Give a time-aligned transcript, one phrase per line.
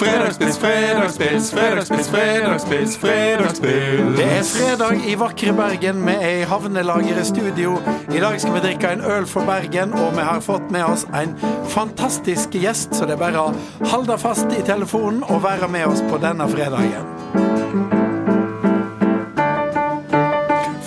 [0.00, 4.16] Fredagspils, fredagspils, fredagspils, fredagspils, fredagspils.
[4.16, 7.74] Det er fredag i vakre Bergen med ei havnelager i studio.
[8.08, 11.04] I dag skal vi drikke en øl for Bergen, og vi har fått med oss
[11.04, 11.36] en
[11.68, 13.52] fantastisk gjest, så det er bare å
[13.92, 17.04] holde fast i telefonen og være med oss på denne fredagen.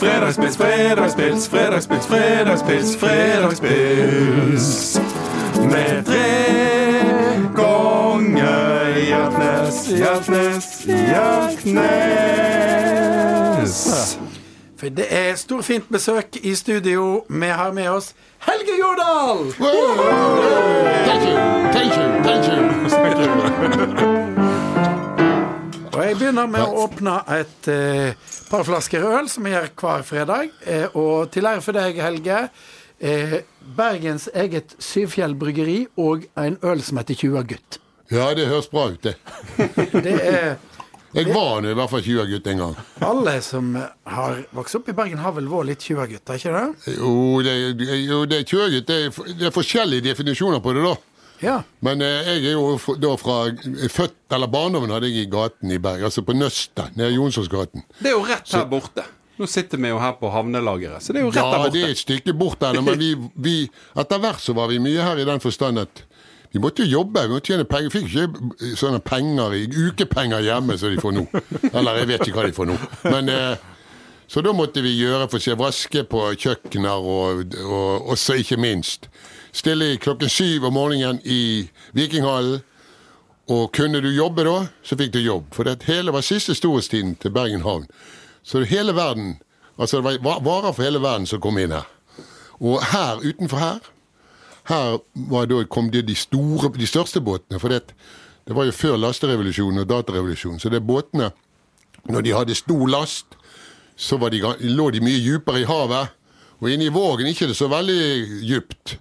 [0.02, 4.72] Fredagspils, fredagspils, fredagspils, fredagspils, fredagspils.
[5.70, 6.83] Med tre
[9.88, 11.78] Hjertnes, Hjertnes.
[14.80, 17.24] For det er storfint besøk i studio.
[17.30, 18.14] Vi har med oss
[18.48, 19.52] Helge Jordal!
[21.04, 21.36] Thank you,
[21.76, 22.60] thank you, thank you.
[25.94, 28.16] Og jeg begynner med å åpne et eh,
[28.50, 30.50] par flasker øl, som vi gjør hver fredag.
[30.66, 32.40] Eh, og til ære for deg, Helge,
[33.04, 33.40] eh,
[33.78, 37.83] Bergens eget Syvfjell bryggeri og en øl som heter 20 gutt.
[38.14, 39.16] Ja, det høres bra ut, det.
[40.06, 40.56] Det er
[41.14, 42.76] Jeg var nå i hvert fall 20 gutt en gang.
[43.06, 46.94] alle som har vokst opp i Bergen, har vel vært litt 20 gutter, ikke det?
[46.98, 47.14] Jo,
[47.46, 47.54] det,
[48.08, 48.88] jo, det er 20 gutt.
[48.90, 50.96] Det er, det er forskjellige definisjoner på det, da.
[51.44, 51.58] Ja.
[51.86, 53.38] Men eh, jeg er jo da fra
[53.94, 57.86] født, eller barndommen hadde jeg i gaten i Bergen, altså på Nøstet, nede i Jonsonsgaten.
[58.00, 59.06] Det er jo rett her borte.
[59.38, 61.84] Nå sitter vi jo her på havnelageret, så det er jo rett Ja, der det
[61.84, 63.56] er et stykke bort der, men vi, vi,
[63.98, 66.04] etter hvert så var vi mye her i den forstand at
[66.54, 67.90] vi måtte jo jobbe, vi måtte tjene penger.
[67.94, 71.24] Fikk ikke sånne penger, ukepenger hjemme som de får nå.
[71.74, 72.76] Eller jeg vet ikke hva de får nå.
[73.10, 73.70] Men eh,
[74.30, 79.10] Så da måtte vi gjøre for seg vaske på kjøkkener og, og også ikke minst
[79.54, 82.62] stille klokken syv om morgenen i Vikinghallen.
[83.52, 84.56] Og kunne du jobbe da,
[84.88, 85.50] så fikk du jobb.
[85.54, 87.90] For det hele var siste storhetstiden til Bergen havn.
[88.44, 89.36] Så hele verden,
[89.78, 91.90] altså det var varer for hele verden som kom inn her.
[92.64, 93.93] Og her, utenfor her,
[94.70, 95.00] her
[95.48, 97.60] da, kom det de, store, de største båtene.
[97.60, 97.96] For det,
[98.48, 100.60] det var jo før lasterevolusjonen og datarevolusjonen.
[100.60, 101.32] Så det båtene,
[102.10, 103.38] når de hadde stor last,
[103.96, 104.42] så de,
[104.72, 106.16] lå de mye dypere i havet.
[106.64, 108.98] Og inne i Vågen ikke det så veldig dypt.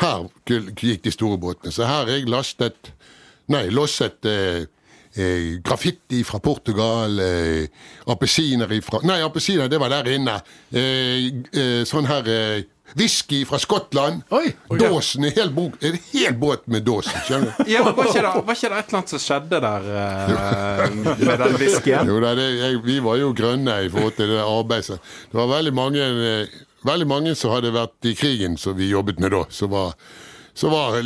[0.00, 1.72] Her gikk de store båtene.
[1.72, 2.92] Så her har jeg lastet
[3.46, 4.64] Nei, losset eh,
[5.14, 7.68] eh, graffiti fra Portugal, eh,
[8.10, 10.34] appelsiner ifra Nei, appelsiner, det var der inne.
[10.74, 12.64] Eh, eh, sånn her eh,
[12.94, 14.22] Whisky fra Skottland.
[14.30, 14.52] Oi.
[14.78, 17.18] Dåsen, en hel, en hel båt med dåsen.
[17.26, 17.64] Skjønner du?
[17.72, 21.42] Ja, var, ikke det, var ikke det et eller annet som skjedde der eh, med
[21.42, 22.12] den whiskyen?
[22.12, 25.00] Jo, da, det, jeg, vi var jo grønne i forhold til det arbeidet.
[25.32, 29.20] Det var veldig mange, eh, veldig mange som hadde vært i krigen som vi jobbet
[29.22, 29.42] med da.
[29.50, 29.92] Så var,
[30.56, 31.02] så var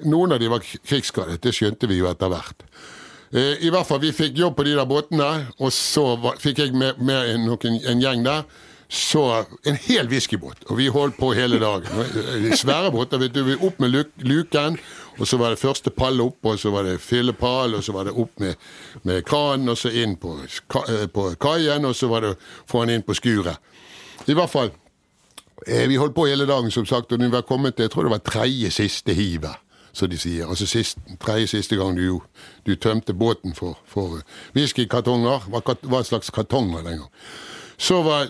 [0.00, 2.64] Noen av de var krigsskadet, det skjønte vi jo etter hvert.
[3.34, 6.64] Eh, I hvert fall, Vi fikk jobb på de der båtene, og så var, fikk
[6.64, 8.42] jeg med, med en, en gjeng der.
[8.90, 9.20] Så
[9.70, 11.86] en hel whiskybåt, og vi holdt på hele dagen.
[12.02, 13.18] Eh, Svære båter.
[13.22, 14.78] vet du, Opp med luk, luken,
[15.18, 18.04] og så var det første pall opp, og så var det fyllepall, og så var
[18.08, 18.54] det opp med,
[19.04, 20.32] med kranen, og så inn på,
[20.88, 22.32] eh, på kaien, og så var det
[22.66, 23.56] få han inn på skuret.
[24.26, 24.72] I hvert fall.
[25.66, 28.08] Eh, Vi holdt på hele dagen, som sagt, og vi var kommet til jeg tror
[28.08, 29.54] det var tredje siste hivet,
[29.92, 30.48] som de sier.
[30.50, 30.66] Altså
[31.20, 32.20] tredje siste gang du,
[32.66, 34.18] du tømte båten for, for
[34.54, 35.46] whiskykartonger.
[35.50, 37.10] Hva, hva slags kartonger den gang.
[37.80, 38.28] Så var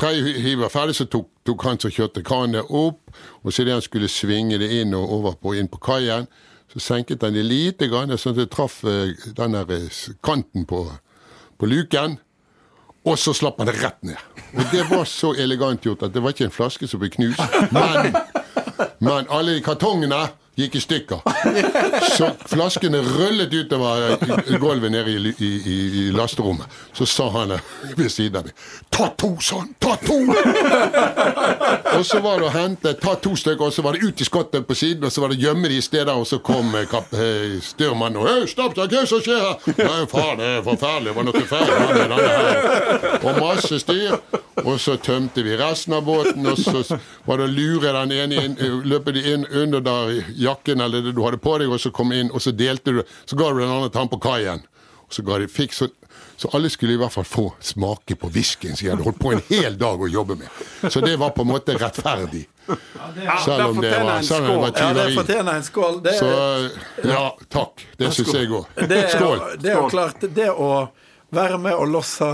[0.00, 3.12] tredje hiver ferdig, så tok, tok han som kjørte kranet opp,
[3.44, 6.24] og så idet han skulle svinge det inn og over på, inn på kaien,
[6.72, 10.64] så senket han det lite grann, sånn at det traff eh, den der eh, kanten
[10.66, 10.86] på,
[11.60, 12.16] på luken.
[13.04, 14.40] Og så slapp han det rett ned.
[14.56, 17.42] Og det var så elegant gjort at det var ikke en flaske som ble knust.
[17.76, 18.16] Men,
[19.04, 20.22] men alle kartongene
[20.56, 21.20] gikk i stykker.
[22.16, 24.16] Så flaskene røllet utover
[24.60, 26.66] gulvet nede i, i, i, i lasterommet.
[26.92, 27.56] Så sa han
[27.96, 28.54] ved siden av meg
[28.94, 29.72] Ta to sånn!
[29.82, 30.18] Ta to!
[31.98, 34.26] Og så var det å hente Ta to stykker, og så var det ut i
[34.26, 36.94] skottet på siden, og så var det gjemme de i steder, og så kom eh,
[36.94, 39.76] eh, styrmannen og Hei, stopp, hva er det som skjer her?
[39.78, 41.10] Nei, faen, det er forferdelig.
[41.10, 43.08] Det var noe feil med denne her.
[43.20, 44.18] Og masse styr.
[44.64, 48.44] Og så tømte vi resten av båten, og så var det å lure den ene
[48.44, 51.82] inn, eh, løpe de inn under der jakken eller det du hadde på deg, og
[51.82, 54.62] så kom inn, og så delte du Så ga du den andre han på kaien.
[55.04, 55.88] Og så ga de fikk så
[56.36, 59.32] så alle skulle i hvert fall få smake på whiskyen som jeg hadde holdt på
[59.36, 60.90] en hel dag å jobbe med.
[60.90, 62.42] Så det var på en måte rettferdig.
[63.44, 66.02] Selv om det var, selv om det var ja, det fortjener en skål.
[66.02, 66.28] Det, Så
[67.08, 67.86] ja, takk.
[67.96, 68.66] Det syns jeg òg.
[68.88, 69.42] det, er, Skål.
[69.62, 70.70] det er jo klart, det å
[71.34, 72.28] være med og losse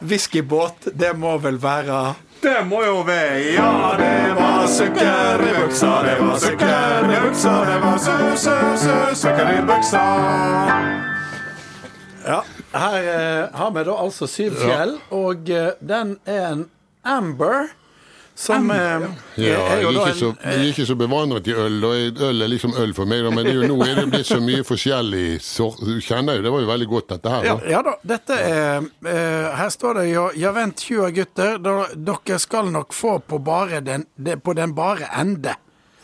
[0.00, 5.92] whiskybåt, det må vel være Det må jo være Ja, Det var sukker i buksa,
[6.06, 10.04] det var sukker i buksa, det var su-su-su-sukker i buksa.
[12.28, 12.42] Ja,
[12.74, 16.64] her eh, har vi da altså Syv fjell, og eh, den er en
[17.08, 17.68] Amber.
[18.38, 19.00] som eh,
[19.36, 21.54] Ja, er jeg jo er da ikke så, en jeg er ikke så bevandret i
[21.58, 23.94] øl, og øl er liksom øl for meg, da, men det er jo, nå er
[23.98, 25.80] det blitt så mye forskjellig sort.
[25.82, 27.44] Du kjenner jo, det var jo veldig godt dette her.
[27.48, 27.70] ja, Da.
[27.72, 28.76] ja da, dette er
[29.10, 33.40] eh, Her står det jo Ja vent, 20 gutter, da, dere skal nok få på,
[33.42, 35.56] bare den, det, på den bare ende.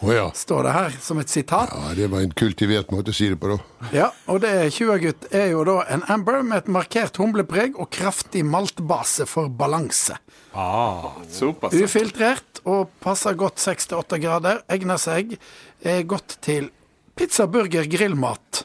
[0.04, 0.26] Å ja.
[0.36, 1.70] Står det her som et sitat.
[1.72, 1.94] ja.
[1.94, 3.88] Det var en kultivert måte å si det på, da.
[3.92, 8.44] Ja, og det 20-gutt er jo da en amber med et markert humlepreg og kraftig
[8.44, 10.16] maltbase for balanse.
[10.54, 11.74] Ah, såpass.
[11.74, 14.62] Ufiltrert og passer godt 6-8 grader.
[14.70, 15.36] Egner seg
[15.84, 16.70] er godt til
[17.16, 18.64] pizza, burger, grillmat.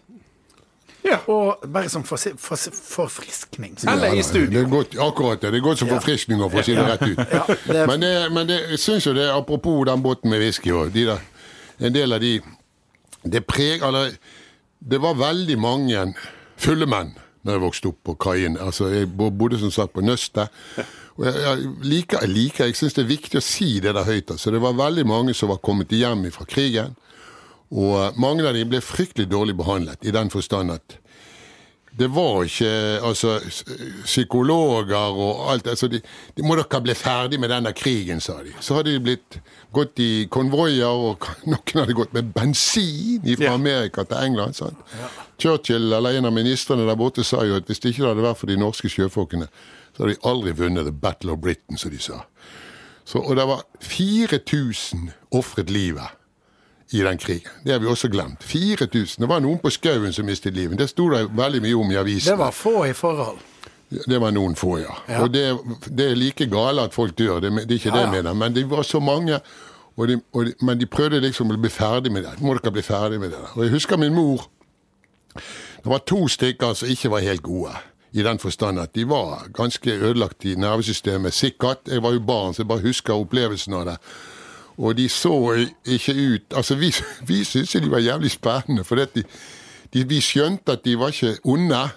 [1.02, 1.16] Ja.
[1.32, 3.78] Og bare som forsi- For, forfriskning.
[3.88, 4.60] Eller i Det studio.
[4.60, 5.52] er godt, akkurat det.
[5.54, 5.96] Det er godt som Ja.
[5.98, 7.18] forfriskninger, for å si det rett ut.
[7.32, 10.72] Ja, det- Men, det, men det, jeg syns jo det, apropos den båten med whisky
[10.72, 11.20] og de der,
[11.80, 12.40] En del av de
[13.24, 13.84] Det preg...
[13.84, 14.16] Eller
[14.80, 16.06] det var veldig mange
[16.56, 17.10] fulle menn
[17.44, 18.56] når jeg vokste opp på kaien.
[18.60, 20.52] Altså, jeg bodde som sagt på Nøstet.
[21.20, 24.08] Og jeg, jeg liker, jeg, liker, jeg syns det er viktig å si det der
[24.08, 24.32] høyt.
[24.32, 26.96] Altså, det var veldig mange som var kommet hjem fra krigen.
[27.70, 30.96] Og mange av dem ble fryktelig dårlig behandlet, i den forstand at
[32.00, 32.70] det var ikke
[33.04, 33.34] altså,
[34.06, 36.00] psykologer og alt altså de,
[36.38, 38.54] de må dere bli ferdig med denne krigen, sa de.
[38.64, 39.40] Så hadde de blitt
[39.76, 43.56] gått i konvoier, og noen hadde gått med bensin fra Ja.
[43.58, 44.56] Amerika til England.
[44.56, 44.78] sant?
[45.40, 48.40] Churchill, eller en av ministrene der borte, sa jo at hvis det ikke hadde vært
[48.42, 49.48] for de norske sjøfolkene,
[49.96, 52.22] så hadde de aldri vunnet The Battle of Britain, som de sa.
[53.06, 56.16] Så, og det var 4000 ofret livet
[56.92, 57.52] i den krigen.
[57.64, 58.44] Det har vi også glemt.
[58.44, 59.22] 4000.
[59.24, 60.78] Det var noen på skauen som mistet livet.
[60.80, 62.34] Det sto det veldig mye om i avisene.
[62.34, 63.40] Det var få i forhold.
[63.90, 64.96] Det var noen få, ja.
[65.10, 65.24] Ja.
[65.24, 65.44] Og det,
[65.98, 68.06] det er like gale at folk dør, det, det er ikke Ja, det ja.
[68.08, 68.34] jeg mener.
[68.38, 69.40] Men det var så mange,
[69.98, 72.36] og de, og de, men de prøvde liksom å bli ferdig med det.
[72.42, 73.42] Må dere bli ferdig med det?
[73.56, 74.46] Og jeg husker min mor.
[75.36, 77.74] Det var to stykker som ikke var helt gode.
[78.12, 81.34] I den forstand at de var ganske ødelagt i nervesystemet.
[81.34, 81.86] Sikkert.
[81.88, 83.98] Jeg var jo barn, så jeg bare husker opplevelsen av det.
[84.80, 85.34] Og de så
[85.86, 86.94] ikke ut Altså, vi,
[87.28, 89.24] vi syntes de var jævlig spennende, for de,
[89.94, 91.90] de, vi skjønte at de var ikke onde.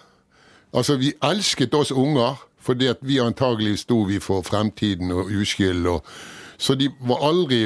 [0.74, 5.86] Altså, vi elsket oss unger, fordi at vi antagelig sto vi for fremtiden og uskyld.
[5.86, 6.04] og
[6.62, 7.64] så de var aldri,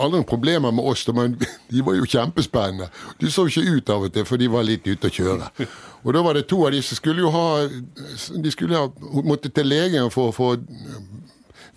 [0.00, 1.34] aldri problemer med oss, men
[1.72, 2.88] de var jo kjempespennende.
[3.20, 5.50] De så ikke ut av og til, for de var litt ute å kjøre.
[6.04, 7.66] Og da var det to av de som skulle jo ha
[8.40, 8.86] De skulle ha
[9.26, 10.54] måtte til legen for å få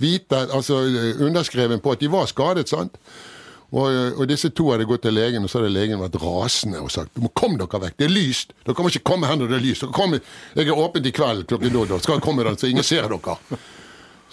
[0.03, 0.83] vite, altså
[1.23, 2.99] underskreven på at de var skadet, sant?
[3.73, 3.89] Og,
[4.21, 7.17] og disse to hadde gått til legen, og så hadde legen vært rasende og sagt
[7.17, 8.53] må komme dere vekk, det er lyst.
[8.67, 9.87] Dere må ikke komme her når det er lyst.
[10.53, 13.37] Jeg er åpent i kveld klokken da, skal jeg komme der, så ingen ser dere.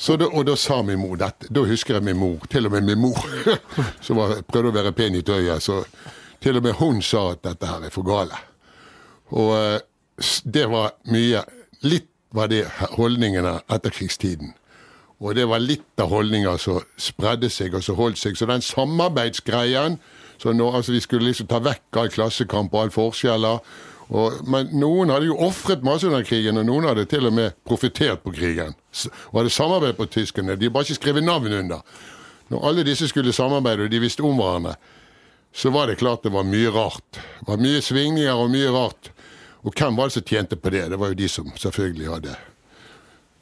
[0.00, 1.49] Da, og da sa min mor dette.
[1.52, 3.20] Da husker jeg min mor, til og med min mor,
[4.05, 5.64] som var, prøvde å være pen i tøyet.
[5.64, 5.82] Så
[6.40, 8.37] til og med hun sa at dette her er for gale.
[9.37, 9.81] Og eh,
[10.44, 11.44] det var mye
[11.81, 14.52] Litt var det holdningene etterkrigstiden.
[15.20, 18.38] Og det var litt av holdninga som spredde seg og som holdt seg.
[18.38, 19.99] Så den samarbeidsgreien
[20.40, 23.58] så nå, altså Vi skulle liksom ta vekk all klassekamp og all forskjeller.
[24.11, 27.58] Og, men noen hadde jo ofret masse under krigen, og noen hadde til og med
[27.69, 28.72] profitert på krigen.
[29.31, 30.56] Og hadde samarbeidet på tyskerne.
[30.56, 31.84] De hadde bare ikke skrevet navn under.
[32.50, 34.75] Når alle disse skulle samarbeide, og de visste om hverandre,
[35.52, 37.20] så var det klart det var mye rart.
[37.20, 39.12] Det var mye svingninger og mye rart.
[39.62, 40.88] Og hvem var det som tjente på det?
[40.90, 42.37] Det var jo de som selvfølgelig hadde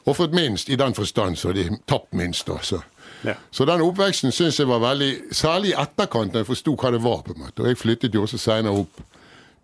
[0.09, 2.49] ofret minst, i den forstand, så de tapt minst.
[2.49, 2.77] også.
[2.77, 2.81] så.
[3.27, 3.33] Ja.
[3.51, 7.01] Så den oppveksten syns jeg var veldig Særlig i etterkant, når jeg forsto hva det
[7.03, 7.21] var.
[7.25, 7.61] på en måte.
[7.63, 9.01] Og jeg flyttet jo også seinere opp.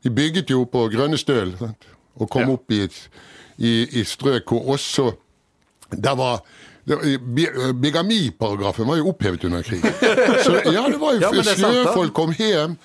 [0.04, 1.86] Vi bygget jo på Grønne Støl, sant?
[2.20, 2.54] og kom Ja.
[2.54, 2.98] opp i, et,
[3.58, 5.12] i, i strøk hvor også
[6.04, 6.42] Der var
[7.82, 9.92] Bigamiparagrafen var jo opphevet under krigen.
[10.46, 11.56] Så ja, det var jo Ja, da.
[11.56, 12.78] Sjøfolk kom hjem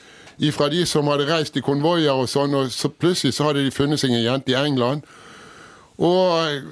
[0.57, 3.71] fra de som hadde reist i konvoier og sånn, og så plutselig så hadde de
[3.75, 5.03] funnet seg en jente i England.
[6.01, 6.63] Og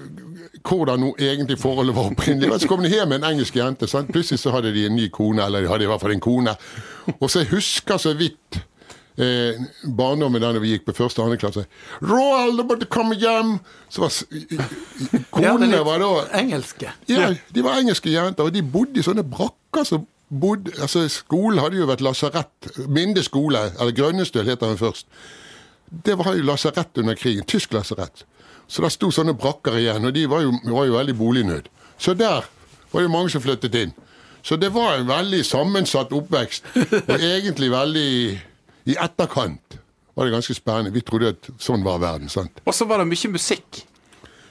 [0.66, 2.60] hvordan noe egentlig forholdet var opprinnelig.
[2.62, 3.88] Så kom de hjem med en engelsk jente.
[3.90, 4.10] Sant?
[4.14, 6.54] Plutselig så hadde de en ny kone, eller de hadde i hvert fall en kone.
[7.18, 8.58] Og så jeg husker så vidt
[9.18, 9.58] eh,
[9.98, 11.64] barndommen da vi gikk på første og andre klasse.
[12.02, 16.92] 'Roald, du måtte komme hjem!' Så var i- Ja, Konene var da engelske.
[17.08, 21.58] ja, de var engelske jenter, og de bodde i sånne brakker som bodde altså Skolen
[21.58, 22.68] hadde jo vært lasarett.
[22.88, 25.06] Minde skole, eller Grønnestøl heter den først.
[26.04, 27.44] Det var jo lasarett under krigen.
[27.48, 28.24] Tysk lasarett.
[28.68, 31.70] Så der sto sånne brakker igjen, og de var jo, var jo veldig bolignød.
[31.98, 32.44] Så der
[32.92, 33.94] var det mange som flyttet inn.
[34.44, 36.68] Så det var en veldig sammensatt oppvekst,
[37.08, 38.10] og egentlig veldig
[38.88, 39.78] I etterkant
[40.16, 40.94] var det ganske spennende.
[40.94, 42.30] Vi trodde at sånn var verden.
[42.32, 42.62] sant?
[42.64, 43.82] Og så var det mye musikk.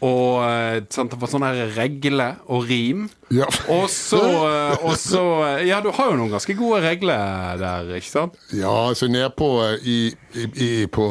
[0.05, 3.07] Og eh, sant, det var sånn her regle og rim.
[3.33, 3.47] Ja.
[3.73, 7.89] Og så, eh, og så eh, Ja, du har jo noen ganske gode regler der,
[7.97, 8.37] ikke sant?
[8.53, 9.49] Ja, altså nedpå
[9.81, 9.97] i,
[10.37, 11.09] i, i på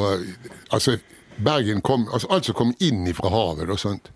[0.71, 0.97] Altså,
[1.45, 4.11] Bergen kom Altså alt som kom inn fra havet, og sånt.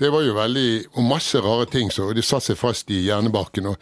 [0.00, 3.66] det var jo veldig Og masse rare ting, så de satte seg fast i hjernebarken.
[3.66, 3.76] og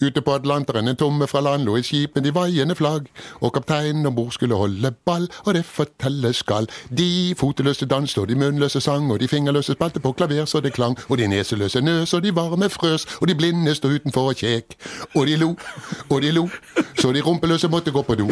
[0.00, 3.06] Ute på Atlanteren en tomme fra land lå et skip med de vaiende flagg,
[3.40, 6.68] og kapteinen om bord skulle holde ball, og det fortelles skal.
[6.98, 10.74] De foteløse danste, og de munnløse sang, og de fingerløse spilte på klaver så det
[10.76, 14.36] klang, og de neseløse nøs, og de varme frøs, og de blinde sto utenfor og
[14.36, 14.76] kjek.
[15.14, 15.54] Og de lo,
[16.10, 16.48] og de lo,
[17.00, 18.28] så de rumpeløse måtte gå på do.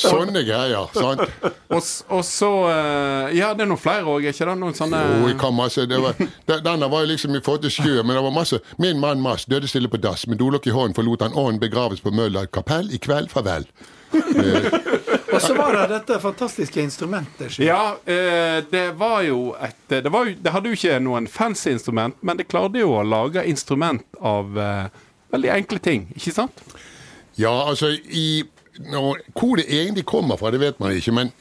[0.00, 1.24] Sånne greier, sant?
[1.68, 1.82] Og,
[2.14, 4.56] og så eh, Ja, det er noen flere òg, ikke det?
[4.60, 5.84] Noen sånne Jo, jeg kan masse.
[5.90, 8.62] Det var, den, denne var jo liksom i forhold til sjø, men det var masse.
[8.82, 10.26] Min mann Mass døde stille på dass.
[10.30, 13.30] Med dolokk i hånden forlot han ånden begraves på Møller kapell i kveld.
[13.32, 13.68] Farvel.
[15.28, 17.58] Og så var det dette fantastiske instrumentet.
[17.60, 21.70] Ja, eh, det var jo et det, var jo, det hadde jo ikke noen fancy
[21.74, 24.86] instrument, men det klarte jo å lage instrument av eh,
[25.34, 26.64] veldig enkle ting, ikke sant?
[27.38, 28.44] Ja, altså i
[28.86, 31.32] nå, Hvor det egentlig kommer fra, det vet man ikke, men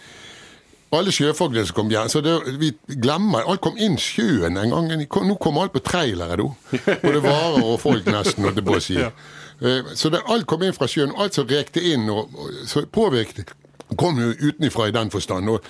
[0.96, 2.70] alle sjøfolkene som kom hjem så det, Vi
[3.04, 4.88] glemmer Alt kom inn sjøen en gang.
[5.28, 6.96] Nå kommer alt på trailere, da.
[7.04, 9.02] Både varer og folk, nesten, holdt jeg på å si.
[9.58, 11.16] Eh, Så det, alt kom inn fra sjøen.
[11.18, 13.56] Alt som rekte inn og, og så påvirket,
[13.98, 15.50] kom jo utenfra i den forstand.
[15.50, 15.66] Og,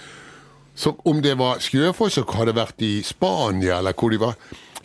[0.76, 4.36] så om det var sjøfolk som hadde vært i Spania, eller hvor de var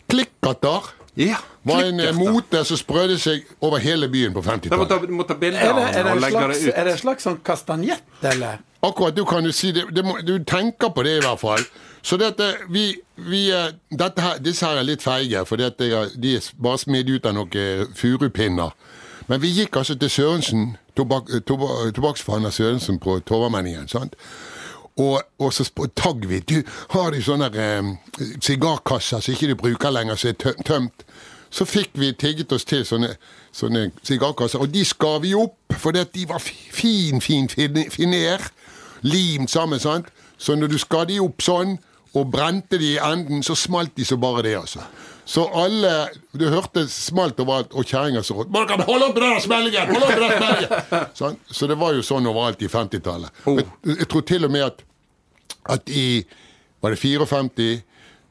[0.07, 1.37] Klikkatter Ja.
[1.63, 4.89] var en eh, mote som sprødde seg over hele byen på Da må 50-tallet.
[4.89, 6.73] ta, må ta bilder Er av det, den og en legge slags, det ut.
[6.77, 8.57] er det en slags sånn kastanjett, eller?
[8.83, 11.61] Akkurat, du kan jo si det, det må, Du tenker på det i hvert fall.
[12.03, 15.87] Så dette, vi, vi, eh, dette her, disse her er litt feige, for dette,
[16.19, 18.73] de er bare smidd ut av noen eh, furupinner.
[19.29, 23.87] Men vi gikk altså til Sørensen, tobak, toba- tobakksforhandler Sørensen på Torvamenningen.
[23.87, 24.15] sant?
[24.97, 25.65] Og, og så
[25.97, 26.39] tagg vi.
[26.39, 26.59] Du,
[26.93, 27.87] har de sånne eh,
[28.45, 31.05] sigarkasser som ikke du bruker lenger, som er tø- tømt?
[31.53, 33.11] Så fikk vi tigget oss til sånne,
[33.53, 38.45] sånne sigarkasser, og de skar vi opp, fordi de var fin fin- finer.
[39.03, 40.05] Limt sammen, sant?
[40.37, 41.75] Så når du skar de opp sånn,
[42.15, 44.79] og brente de i enden, så smalt de så bare det, altså.
[45.25, 49.93] Så alle Du hørte smalt overalt, og kjerringa så rådte kan holde opp den smellingen!
[49.93, 51.05] Hold opp den smellingen!
[51.19, 51.37] Sånn?
[51.47, 53.43] Så det var jo sånn overalt i 50-tallet.
[53.47, 53.67] Jeg,
[54.03, 54.83] jeg tror til og med at
[55.69, 56.25] at i
[56.83, 57.81] Var det 54?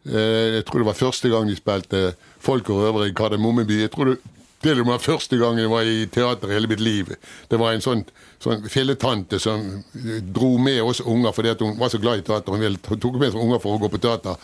[0.04, 2.00] Eh, jeg tror det var første gang de spilte
[2.42, 3.80] Folk og røvere i Kardemommeby.
[3.86, 4.18] Jeg tror det
[4.62, 7.08] til og med første gang jeg var i teater i hele mitt liv.
[7.50, 8.04] Det var en sånn,
[8.38, 9.64] sånn filletante som
[9.98, 12.54] eh, dro med oss unger fordi hun var så glad i teater.
[12.54, 14.38] Hun ville, tok med seg unger for å gå på teater.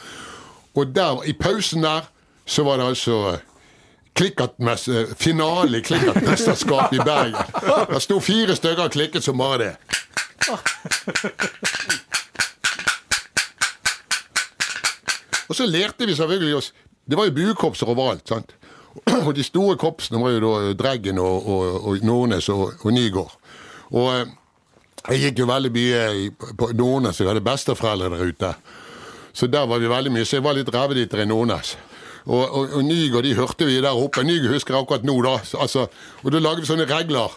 [0.75, 2.09] Og der, i pausen der
[2.49, 3.39] så var det altså
[5.19, 7.37] finale i Klikkertmesterskapet i Bergen.
[7.93, 9.75] Det sto fire stykker og klikket som bare det.
[15.49, 16.73] Og så lærte vi selvfølgelig oss
[17.09, 18.29] Det var jo buekorpser overalt.
[18.29, 18.55] sant?
[19.27, 23.33] Og de store korpsene var jo da Dreggen og, og, og Nordnes og, og Nygård.
[23.97, 24.27] Og eh,
[25.09, 28.51] jeg gikk jo veldig mye på Nordnes, jeg hadde besteforeldre der ute.
[29.33, 31.77] Så der var vi veldig mye, så jeg var litt reveditter i Nordnes.
[32.27, 34.25] Og, og, og Nygaard de hørte vi der oppe.
[34.25, 35.37] Nygaard husker jeg akkurat nå, da.
[35.61, 35.87] Altså,
[36.23, 37.37] og da lager vi sånne regler.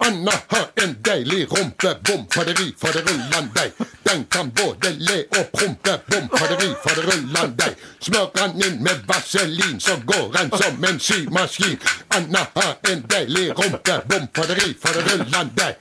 [0.00, 3.72] Anna har en deilig rumpe, bom, faderi, faderullandeig.
[4.02, 7.76] Den kan både le og prompe, bom, faderi, faderullandeig.
[8.00, 11.76] Smør han inn med vaselin, så går han som en symaskin.
[12.16, 15.76] Anna har en deilig rumpe, bom, faderi, faderullandeig.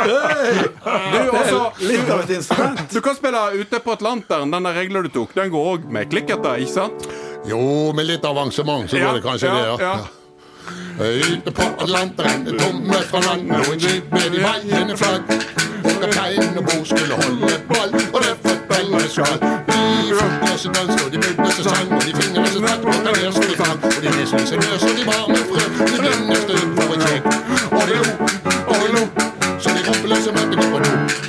[0.00, 2.80] Du, også, Litt av et instrument.
[2.92, 4.50] du kan spille ute på Atlanteren.
[4.54, 7.06] Den regla du tok, den går òg med klikkerter, ikke sant?
[7.48, 7.60] Jo,
[7.96, 9.98] med litt avansement så går det kanskje det, ja.
[11.00, 15.22] Ute på Atlanteren, tomme fra land, og en skip med de vaiende flagg.
[16.00, 19.38] Kapteinen om bord skulle holde ball, og det forteller skal.
[19.70, 23.78] De fotløse danser, og de munnløse sang, og de fingerløse spratt på klaverstol sang.
[23.84, 27.02] Og de nesene seg løs, og de varme frø, og de blinde støt for et
[27.08, 27.24] kjekk.
[27.60, 28.39] Det og de lo,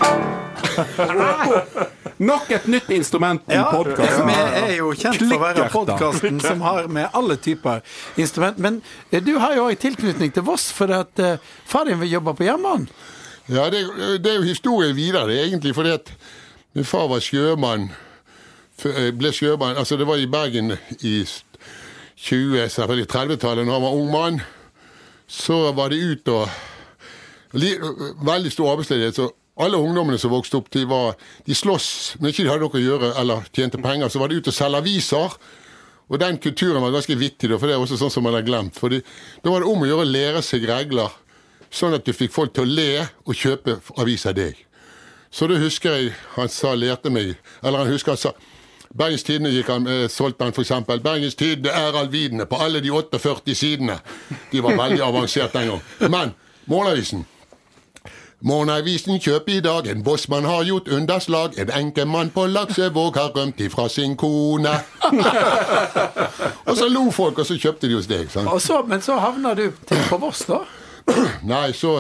[2.22, 4.28] Nok et nytt instrument i Ja, podkasten.
[4.28, 7.82] vi er jo kjent for å være podkasten som har med alle typer
[8.22, 8.60] instrument.
[8.62, 8.78] Men
[9.10, 12.36] eh, du har jo òg tilknytning til Voss, for at uh, far din vil jobbe
[12.38, 12.86] på jernbanen.
[13.50, 13.82] Ja, det,
[14.22, 16.14] det er jo historien videre, er egentlig, fordi at
[16.78, 17.90] min far var sjømann.
[18.86, 21.16] Eh, Ble sjømann, altså det var i Bergen i
[22.22, 24.38] 20, selvfølgelig 30-tallet, når han var ung mann.
[25.32, 26.46] Så var det ut og
[27.58, 27.74] li,
[28.22, 29.18] Veldig stor arbeidsledighet.
[29.18, 29.26] så
[29.64, 31.16] alle ungdommene som vokste opp, de, var,
[31.46, 34.12] de sloss når ikke de hadde noe å gjøre eller tjente penger.
[34.12, 35.36] Så var de ute og selge aviser.
[36.12, 38.76] Og den kulturen var ganske vittig, for det er også sånn som man har glemt.
[38.80, 39.00] Fordi
[39.44, 41.14] Da var det om å gjøre å lære seg regler,
[41.72, 44.58] sånn at du fikk folk til å le og kjøpe avis av deg.
[45.32, 48.34] Så da husker jeg han sa, lærte meg Eller han husker han sa
[48.92, 50.74] Bergens Tidende gikk han, eh, solgte han f.eks.
[51.00, 53.96] Bergens Tidende er allvidende på alle de 48 sidene.
[54.52, 55.86] De var veldig avansert den gang.
[56.12, 56.34] Men
[56.68, 57.24] Morgenavisen
[58.42, 61.54] Morgenavisen kjøper i dag en bossmann har gjort underslag.
[61.62, 64.72] En enkemann på Laksevåg har rømt ifra sin kone.
[66.68, 68.32] og så lo folk, og så kjøpte de hos deg.
[68.34, 68.50] sant?
[68.50, 70.64] Og så, men så havna du til på Voss, da?
[71.54, 72.00] Nei, så,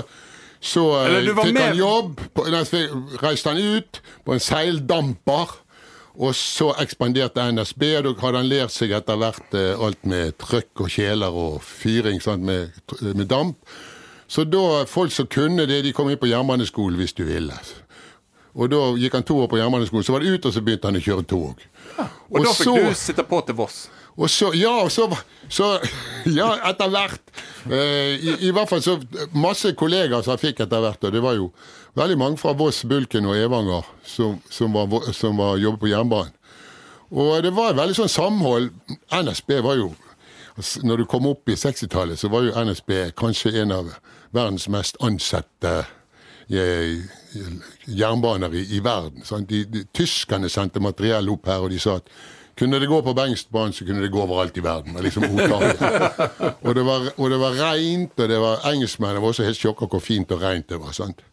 [0.57, 2.25] så eh, Eller du var fikk han jobb.
[2.33, 2.81] På, nei, så
[3.21, 5.57] reiste han ut på en seildamper.
[6.21, 10.33] Og så ekspanderte NSB, og da hadde han lært seg etter hvert eh, alt med
[10.41, 12.73] trøkk og kjeler og fyring sant, med,
[13.13, 13.61] med damp.
[14.31, 17.55] Så da folk som kunne det, de kom inn på jernbaneskolen hvis du ville.
[18.55, 20.87] Og da gikk han to år på jernbaneskolen, så var det ut, og så begynte
[20.89, 21.59] han å kjøre tog.
[22.31, 23.89] Og da fikk så- du sitte på til Voss.
[24.17, 25.07] og så, ja, og så,
[25.49, 25.79] så
[26.25, 27.21] Ja, etter hvert.
[27.69, 28.97] Eh, i, I hvert fall så
[29.33, 31.03] masse kollegaer som jeg fikk etter hvert.
[31.03, 31.51] Og det var jo
[31.95, 36.31] veldig mange fra Voss, Bulken og Evanger som, som, var, som var jobbet på jernbanen.
[37.11, 38.69] Og det var veldig sånn samhold.
[39.11, 39.89] NSB var jo
[40.83, 43.93] Når du kom opp i 60-tallet, så var jo NSB kanskje en av
[44.35, 45.71] verdens mest ansette
[46.51, 46.99] eh,
[47.87, 49.23] jernbaner i, i verden.
[49.47, 52.11] De, de, tyskerne sendte materiell opp her, og de sa at
[52.59, 54.97] kunne det gå på Bengstbanen, så kunne det gå overalt i verden.
[55.01, 55.23] Liksom
[56.67, 59.87] og, det var, og det var rent, og det var engelskmennene var også helt sjokka
[59.89, 60.91] hvor fint og rent det var.
[60.93, 61.23] sant?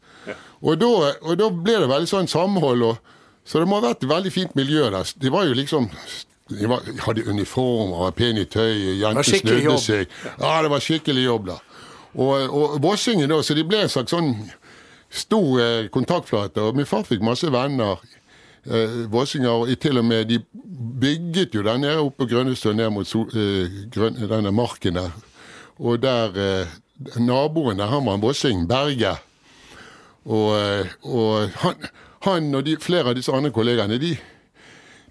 [0.62, 2.87] Og da, og da ble det veldig sånn samhold.
[2.87, 5.12] Og, så det må ha vært et veldig fint miljø der.
[5.18, 5.90] Det var jo liksom
[6.49, 10.14] De var, hadde uniformer, var pene i tøy, jenter snudde seg.
[10.40, 11.59] Ja, det var skikkelig jobb, da.
[12.17, 14.33] Og, og Vossingen, da, så de ble en slags sånn
[15.12, 16.64] stor eh, kontaktflate.
[16.64, 18.00] Og min far fikk masse venner.
[18.64, 20.40] Eh, Vossinger, og til og med De
[21.00, 25.14] bygget jo der nede oppe på Grønnestøl, ned mot sol, eh, grøn, denne marken der.
[25.78, 26.76] Og der eh,
[27.21, 29.14] Naboen der, han var en vossing, Berge.
[30.25, 31.88] Og, eh, og han,
[32.26, 34.17] han og de, flere av disse andre kollegaene, de,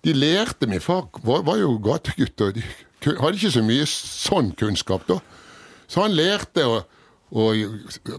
[0.06, 2.64] de lærte Min far var, var jo gategutt, og de
[3.06, 5.20] hadde ikke så mye sånn kunnskap, da.
[5.88, 6.80] Så han lærte å,
[7.32, 7.46] å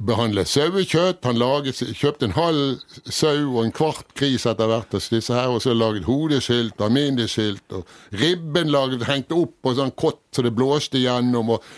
[0.06, 1.20] behandle sauekjøtt.
[1.28, 5.76] Han laget, kjøpte en halv sau og en kvart gris etter hvert her, og så
[5.76, 7.76] laget hodeskilt og alminneskilt.
[7.76, 11.56] Og ribben laget, hengte opp på sånn kott så det blåste gjennom.
[11.56, 11.70] Og,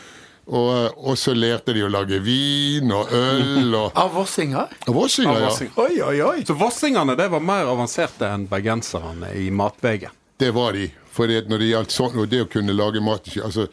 [0.50, 4.72] og, og så lærte de å lage vin og øl og Av vossinger?
[4.88, 5.50] Av Vossinger, ja.
[5.78, 6.38] Oi, oi, oi.
[6.46, 10.10] Så vossingene det var mer avanserte enn bergenserne i matveien.
[10.40, 10.88] Det var de.
[11.14, 13.68] For når det gjaldt sånn, og det å kunne lage mat altså,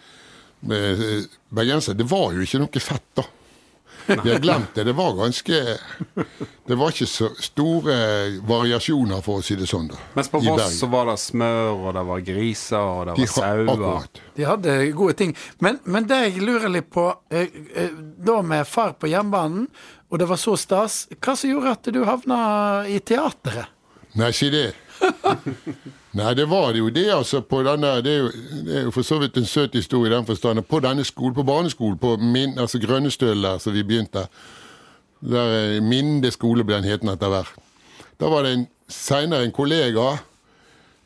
[0.68, 3.26] med, eh, Bergenser, det var jo ikke noe fett, da.
[4.08, 4.84] Vi har glemt det.
[4.88, 5.78] Det var ganske
[6.68, 7.96] Det var ikke så store
[8.48, 9.88] variasjoner, for å si det sånn.
[9.92, 10.00] da.
[10.18, 13.72] Mens på Voss så var det smør, og det var griser, og det var sauer.
[13.74, 14.22] Akkurat.
[14.36, 15.36] De hadde gode ting.
[15.64, 17.96] Men, men det jeg lurer litt på, eh, eh,
[18.28, 19.70] da med far på hjemmebanen,
[20.08, 22.42] og det var så stas, hva som gjorde at du havna
[22.88, 23.74] i teateret?
[24.18, 24.72] Nei, si det.
[26.18, 27.42] Nei, det var det jo det, altså.
[27.52, 28.32] Denne, det, er jo,
[28.66, 30.64] det er jo for så vidt en søt historie i den forstand.
[30.66, 34.28] På denne skolen, på barneskolen, på min, altså Grønnestøl der som vi begynte,
[35.22, 37.54] der eh, Minde skole ble den heten etter hvert.
[38.18, 40.08] Da var det en, senere en kollega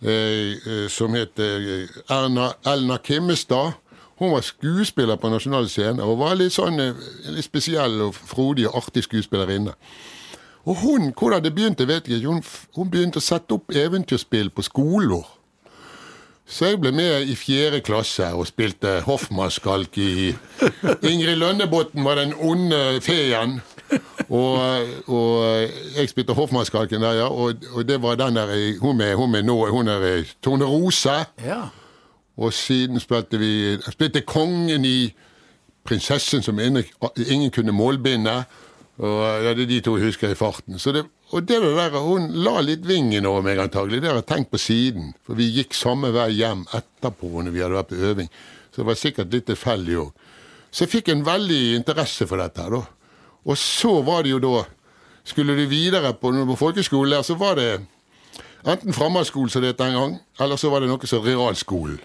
[0.01, 3.75] eh, eh, som het eh, Erna, Elna Kimmestad.
[4.21, 8.83] Hun var skuespiller på Nasjonal Scene og var litt sånn litt spesiell og frodig og
[8.83, 9.73] artig skuespillerinne.
[10.63, 12.27] Og hun, hvordan det begynte, vet jeg ikke.
[12.27, 12.43] Hun,
[12.75, 15.25] hun begynte å sette opp eventyrspill på skoler.
[16.51, 20.33] Så jeg ble med i fjerde klasse og spilte hoffmannskalk i
[21.07, 23.61] Ingrid Lønnebotn var den onde feen.
[24.27, 24.57] Og,
[25.07, 25.45] og
[25.95, 27.29] jeg spilte hoffmannskalken der, ja.
[27.31, 31.15] Og, og det var den der Hun med, hun med nå, hun er Tone Rose.
[31.45, 31.61] Ja.
[32.37, 35.13] Og siden spilte vi spilte kongen i
[35.83, 36.83] Prinsessen som ingen,
[37.27, 38.43] ingen kunne målbinde.
[39.01, 40.77] Og ja, Det er de to jeg husker i farten.
[40.77, 44.01] Det, og det der, Hun la litt vingen over meg, antagelig.
[44.01, 45.13] Det har jeg tenkt på siden.
[45.25, 48.29] For vi gikk samme vei hjem etterpå når vi hadde vært på øving.
[48.69, 50.11] Så det var sikkert litt tilfeldig òg.
[50.71, 52.61] Så jeg fikk en veldig interesse for dette.
[52.61, 52.83] da.
[53.43, 54.65] Og så var det jo da
[55.23, 57.85] Skulle du videre på, på folkeskolen der, så var det
[58.65, 61.99] enten framhaldsskolen som det het en gang, eller så var det noe som realskolen.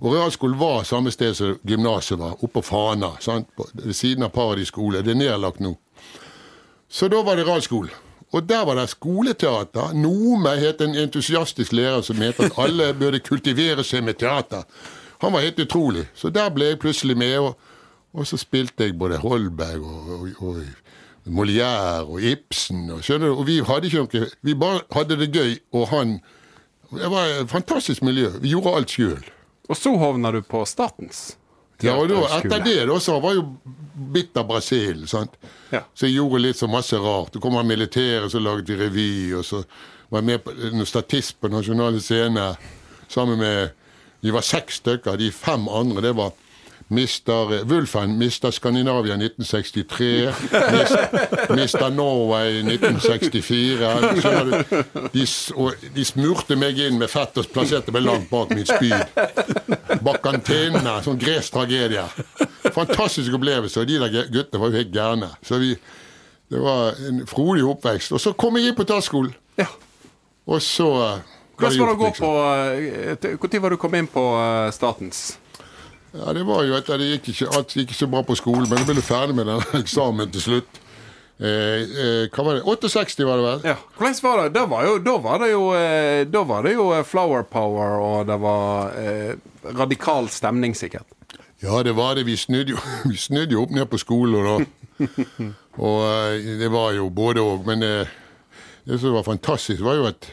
[0.00, 3.10] Og realskolen var samme sted som gymnaset var, oppe på Fana.
[3.20, 3.50] Sant?
[3.56, 5.02] På, ved siden av Paradis skole.
[5.04, 5.74] Det er nedlagt nå.
[6.94, 7.90] Så da var det radskolen.
[8.30, 9.94] Og der var det skoleteater.
[9.98, 14.62] Nome het en entusiastisk lærer som mente at alle burde kultivere seg med teater.
[15.22, 16.06] Han var helt utrolig.
[16.14, 17.58] Så der ble jeg plutselig med, og,
[18.14, 20.62] og så spilte jeg både Holberg og, og, og
[21.26, 22.86] Molière og Ibsen.
[22.90, 23.38] Og, skjønner du?
[23.42, 26.20] og vi hadde ikke noe Vi bare hadde det gøy, og han
[26.94, 28.28] Det var et fantastisk miljø.
[28.38, 29.24] Vi gjorde alt sjøl.
[29.68, 31.32] Og så havna du på Statens.
[31.84, 33.48] Ja, og da, etter det da, så var jo
[34.14, 35.06] bitt av Brasil.
[35.10, 35.34] sant?
[35.70, 35.82] Ja.
[35.94, 37.34] Så jeg gjorde litt så masse rart.
[37.34, 39.10] Så kom han militæret, så laget vi revy.
[39.38, 39.62] Og så
[40.10, 42.52] var jeg med på en statist på Nasjonale Scene
[43.08, 43.80] sammen med
[44.24, 45.18] Vi var seks stykker.
[45.20, 46.32] De fem andre, det var
[46.88, 50.32] Mister, Wulfen mister Skandinavia 1963.
[50.52, 51.08] Mister,
[51.56, 54.64] mister Norway 1964.
[55.12, 55.26] De,
[55.94, 59.04] de smurte meg inn med fett og plasserte meg langt bak mitt spyd.
[60.04, 61.02] Bak antenene.
[61.06, 62.04] Sånn gresk tragedie.
[62.74, 63.80] Fantastisk opplevelse.
[63.80, 65.28] Og de der guttene var jo helt gærne.
[65.44, 65.70] Så vi,
[66.52, 68.12] det var en frodig oppvekst.
[68.12, 69.32] Og så kom jeg inn på tasskolen.
[69.60, 69.66] Ja.
[70.44, 71.18] Og så eh,
[71.54, 72.30] Hvordan var det å gå på
[73.62, 75.38] Når kom du inn på eh, Statens?
[76.14, 78.68] Ja, det var jo etter det gikk ikke, alt gikk ikke så bra på skolen,
[78.70, 80.80] men jeg ble ferdig med den eksamen til slutt.
[81.42, 82.62] Eh, eh, hva var det?
[82.62, 83.64] 68 var det vel?
[83.72, 83.74] Ja.
[83.98, 84.52] Hvordan var det?
[84.54, 87.96] Da var, jo, da var det jo eh, Da var det jo eh, flower power,
[87.98, 89.32] og det var eh,
[89.74, 91.10] radikal stemning, sikkert.
[91.64, 92.28] Ja, det var det.
[92.28, 92.78] Vi snudde jo,
[93.10, 94.56] vi snudde jo opp ned på skolen da.
[95.82, 97.66] Og eh, det var jo både og.
[97.66, 100.30] Men det som var fantastisk, var jo at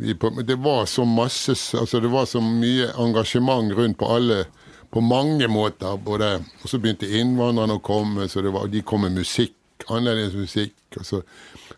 [0.00, 4.44] det var så masse altså Det var så mye engasjement rundt på alle
[4.90, 5.96] På mange måter.
[5.96, 8.28] Både, og så begynte innvandrerne å komme.
[8.28, 9.54] så var, De kom med musikk,
[9.88, 10.74] annerledes musikk.
[10.98, 11.20] og så,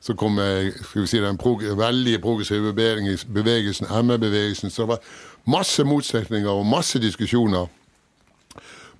[0.00, 4.70] så kom eh, skal vi si, den prog veldige progressive bevegelsen ME-bevegelsen.
[4.70, 4.98] Så det var
[5.44, 7.68] masse motsetninger og masse diskusjoner.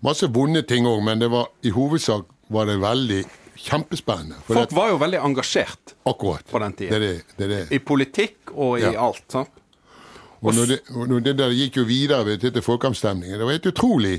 [0.03, 3.25] Masse vonde ting òg, men det var, i hovedsak var det veldig
[3.63, 4.41] kjempespennende.
[4.47, 6.45] Folk det, var jo veldig engasjert akkurat.
[6.51, 7.25] på den tiden.
[7.39, 7.61] Det det.
[7.71, 8.93] i politikk og i Ja.
[9.09, 9.25] alt.
[9.33, 9.51] sant?
[10.43, 13.39] Og når det, når det der gikk jo videre ved til folkeavstemningen.
[13.39, 14.17] Det var helt utrolig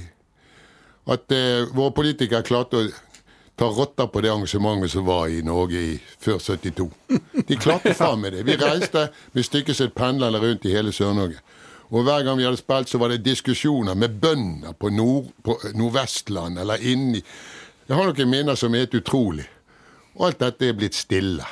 [1.08, 2.86] at eh, våre politikere klarte å
[3.60, 6.88] ta rotta på det engasjementet som var i Norge i, før 72.
[7.48, 8.46] De klarte faen med det.
[8.48, 11.42] Vi reiste med stykket sitt pendlende rundt i hele Sør-Norge.
[11.94, 15.60] Og hver gang vi hadde spilt, så var det diskusjoner med bønder på, nord, på
[15.76, 17.20] Nordvestland eller inni
[17.94, 19.44] Jeg har noen minner som er helt utrolig.
[20.18, 21.46] Og alt dette er blitt stille.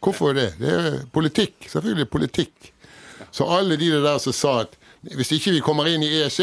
[0.00, 0.54] Hvorfor det?
[0.56, 1.66] Det er politikk.
[1.68, 2.70] Selvfølgelig politikk.
[3.28, 6.40] Så alle de der som sa at hvis ikke vi kommer inn i EEC,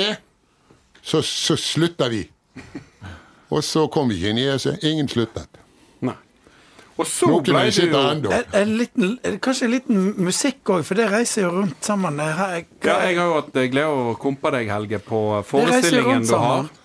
[1.02, 2.22] så, så slutter vi.
[3.50, 4.70] Og så kom vi ikke inn i EEC.
[4.86, 5.64] Ingen sluttet.
[6.06, 6.14] Nei.
[7.02, 8.32] Og så Noen ble det jo.
[8.38, 12.22] En, en liten, kanskje en liten musikk òg, for det reiser jo rundt sammen.
[12.22, 16.36] Her, Ja, jeg har jo hatt glede av å kompe deg, Helge, på forestillingen du
[16.38, 16.68] har.
[16.68, 16.76] sammen.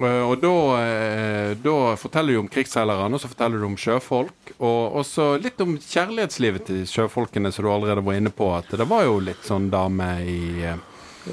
[0.00, 0.52] Eh, Og da,
[0.82, 4.54] eh, da forteller du om krigsseilerne, og så forteller du om sjøfolk.
[4.58, 8.48] Og også litt om kjærlighetslivet til sjøfolkene, som du allerede var inne på.
[8.56, 10.76] At det var jo litt sånn dame i eh,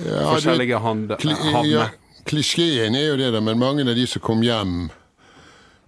[0.06, 1.18] Ja, forskjellige havner.
[1.68, 1.90] ja,
[2.26, 4.90] klisjeen er jo det, der, men mange av de som kom hjem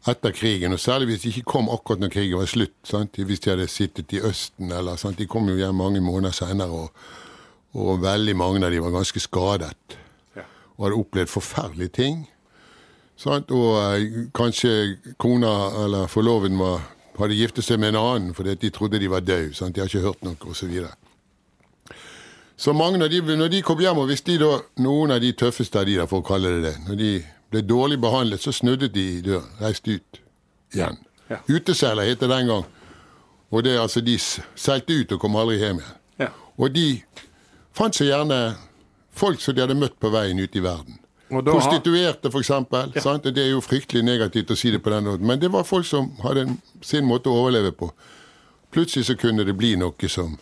[0.06, 3.16] etter krigen, og særlig hvis de ikke kom akkurat når krigen var slutt, sant?
[3.16, 5.16] hvis de hadde sittet i Østen, eller sant?
[5.22, 6.92] de kom jo hjem mange måneder senere, og,
[7.80, 9.96] og veldig mange av de var ganske skadet.
[10.76, 12.28] Og hadde opplevd forferdelige ting.
[13.19, 13.52] Sant?
[13.52, 15.54] Og eh, kanskje kona
[15.86, 16.82] eller forloven var,
[17.19, 19.54] hadde giftet seg med en annen fordi de trodde de var døde.
[19.58, 19.76] Sant?
[19.76, 20.73] De har ikke hørt noe, osv.
[22.58, 25.34] Så mange når de, når de kom hjem, og hvis de da, noen av de
[25.38, 27.12] tøffeste av de der, for å kalle det det, når de
[27.54, 30.21] ble dårlig behandlet, så snudde de i døren, reiste ut
[30.73, 30.97] igjen.
[31.30, 31.39] Ja.
[31.49, 32.65] Uteseiler het det den gang.
[33.54, 35.99] Og det er altså, de seilte ut og kom aldri hjem igjen.
[36.21, 36.30] Ja.
[36.58, 36.88] Og de
[37.73, 38.39] fant seg gjerne
[39.13, 40.97] folk som de hadde møtt på veien ut i verden.
[41.41, 42.91] Prostituerte, for eksempel.
[43.34, 45.86] Det er jo fryktelig negativt å si det på den måten, men det var folk
[45.86, 47.91] som hadde en- sin måte å overleve på.
[48.72, 50.38] Plutselig så kunne det bli noe som,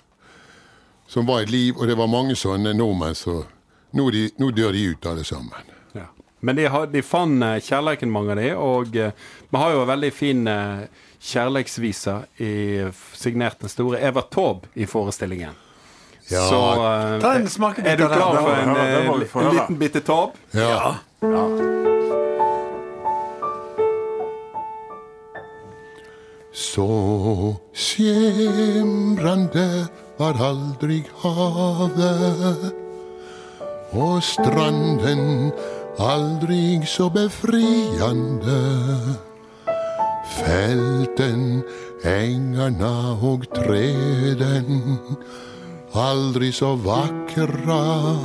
[1.08, 3.45] som var et liv, og det var mange sånne nordmenn så
[3.93, 5.71] nå, de, nå dør de ut, alle sammen.
[5.93, 6.06] Ja.
[6.41, 9.12] Men de, har, de fant eh, kjærligheten, mange av de, og eh,
[9.51, 10.86] vi har jo en veldig fin eh,
[11.21, 12.54] kjærlighetsvise i,
[13.13, 15.54] signert den store Eva Taube i forestillingen.
[16.32, 16.50] Ja.
[16.50, 19.56] Så eh, Ta en smakebit er du klar for Ja, en, ja, eh, få en
[19.56, 20.32] liten bitte Taube?
[20.52, 20.96] Ja.
[26.54, 29.67] Så skimrande
[30.17, 32.74] var aldrig havet
[33.91, 35.52] og stranden
[36.00, 38.60] aldrig så befriande.
[40.32, 41.63] Felten,
[42.06, 44.98] engarna og träden
[45.93, 48.17] aldrig så vackra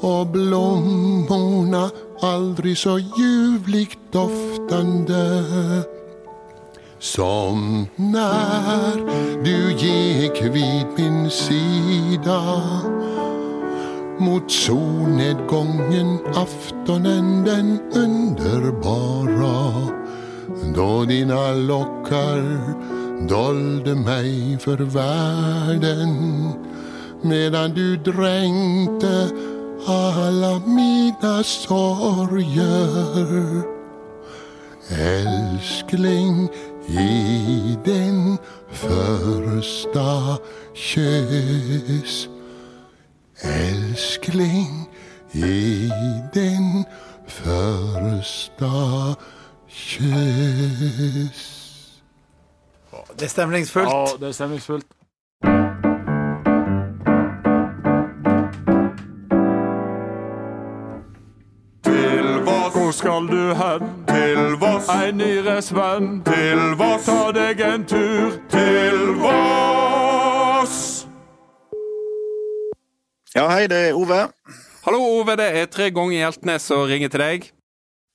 [0.00, 1.90] och blommorna
[2.20, 5.44] aldrig så ljuvligt doftande.
[6.98, 8.94] Som när
[9.44, 12.62] du gick vid min sida
[14.18, 19.72] mot solnedgången aftonen den underbara
[20.74, 22.60] då dina lockar
[23.28, 26.14] dolde meg for verden
[27.22, 29.30] medan du drengte
[29.86, 32.52] alla mine sorger
[34.90, 36.48] Älskling,
[36.86, 38.38] i din
[38.70, 40.38] första
[40.74, 42.28] kyss
[43.42, 44.88] Älskling,
[45.32, 45.90] i
[46.34, 46.84] din
[47.26, 49.16] første
[49.68, 51.61] kyss.
[53.18, 53.88] Det er stemningsfullt.
[53.92, 54.86] Ja, det er stemningsfullt.
[61.84, 63.82] Til Voss, Hvor skal du hen?
[64.08, 66.22] til Voss, Ei nyresvenn.
[66.24, 68.30] til Voss, Ta deg en tur.
[68.50, 71.06] til Voss.
[73.34, 74.28] Ja, hei, det er Ove.
[74.84, 75.36] Hallo, Ove.
[75.36, 77.50] Det er tre ganger Hjeltnes som ringer til deg.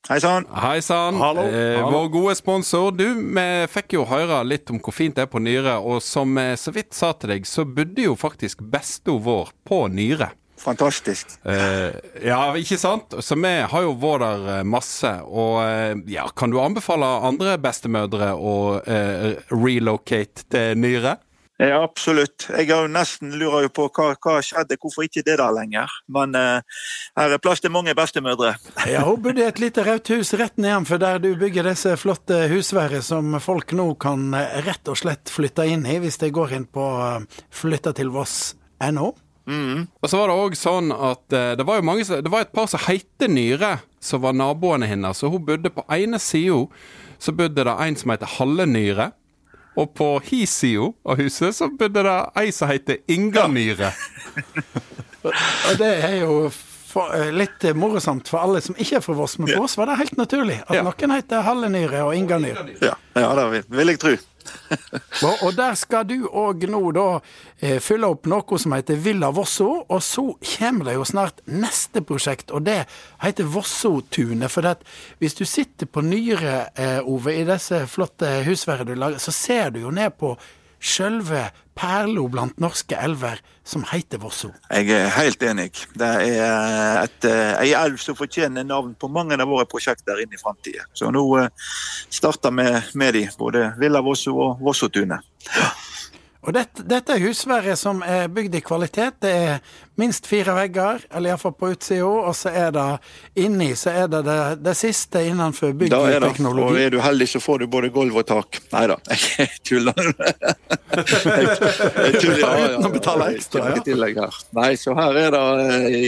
[0.08, 0.46] Hei sann.
[0.56, 1.17] Hei sann.
[1.20, 2.93] Eh, vår gode sponsor.
[2.96, 3.04] Du,
[3.36, 6.62] vi fikk jo høre litt om hvor fint det er på Nyre, og som jeg
[6.62, 10.30] så vidt sa til deg, så bodde jo faktisk besto vår på Nyre.
[10.63, 11.36] Fantastisk.
[11.43, 11.91] Eh,
[12.24, 13.17] ja, ikke sant?
[13.20, 15.12] Så vi har jo vært der eh, masse.
[15.28, 21.17] Og eh, ja, kan du anbefale andre bestemødre å eh, relocate til Nyre?
[21.58, 22.46] Ja, absolutt.
[22.54, 25.89] Jeg har jo nesten lurer jo på hva, hva skjedde, hvorfor ikke det der lenger.
[26.13, 26.84] Men eh,
[27.17, 28.54] her er plass til mange bestemødre.
[28.93, 32.46] Ja, hun bodde i et lite rødt hus rett nedenfor der du bygger disse flotte
[32.52, 36.54] husvære som folk nå kan eh, rett og slett flytte inn i, hvis de går
[36.60, 36.86] inn på
[37.58, 39.12] flyttatilvoss.no.
[39.48, 39.88] Mm.
[40.04, 42.54] Og så var det òg sånn at eh, det var jo mange Det var et
[42.54, 45.17] par som heite Nyre, som var naboene hennes.
[45.17, 46.67] Så hun bodde på ene sida,
[47.17, 49.15] så bodde det en som heter Halle Nyre.
[49.78, 53.92] Og på hi sida av huset så bodde det ei som heter Inga Nyre.
[55.28, 56.48] Og det er jo
[56.88, 59.90] for, eh, litt morsomt for alle som ikke er fra Voss, men for oss var
[59.92, 60.84] det helt naturlig at Ja.
[60.88, 62.66] noen heter Hallenyre og Inga Nyre.
[62.82, 64.16] Ja, ja det vil jeg tro.
[65.43, 67.05] Og, der skal du òg nå da
[67.60, 70.25] eh, fylle opp noe som heter Villa Vosso, og så
[70.57, 72.83] kommer det jo snart neste prosjekt, og det
[73.23, 74.51] heter Vossotunet.
[74.53, 74.83] For at
[75.21, 79.73] hvis du sitter på Nyre, eh, Ove, i disse flotte husværene du lager, så ser
[79.75, 80.36] du jo ned på
[80.77, 81.47] sjølve
[81.78, 84.50] perla blant norske elver som heter Vosso.
[84.72, 85.72] Jeg er helt enig.
[85.98, 90.34] Det er et, eh, ei elv som fortjener navn på mange av våre prosjekter inn
[90.34, 90.88] i framtida.
[90.94, 91.50] Så nå eh,
[92.10, 95.22] starter vi med de, både Villa Vosso og Vossotunet.
[96.48, 99.18] Og dette, dette er husvære som er bygd i kvalitet.
[99.22, 99.58] Det er
[99.97, 102.86] minst fire vegger, eller iallfall på utsida, og så er det
[103.43, 107.27] inni så er det det, det siste innenfor Da er det, og er du heldig
[107.33, 108.60] så får du både gulv og tak.
[108.73, 108.97] Nei da,
[109.38, 110.12] jeg tuller.
[110.97, 112.41] Jeg, tuller.
[112.41, 114.27] Ja, ja, Uten å betale ekstra, ja.
[114.57, 115.43] Nei, så her er det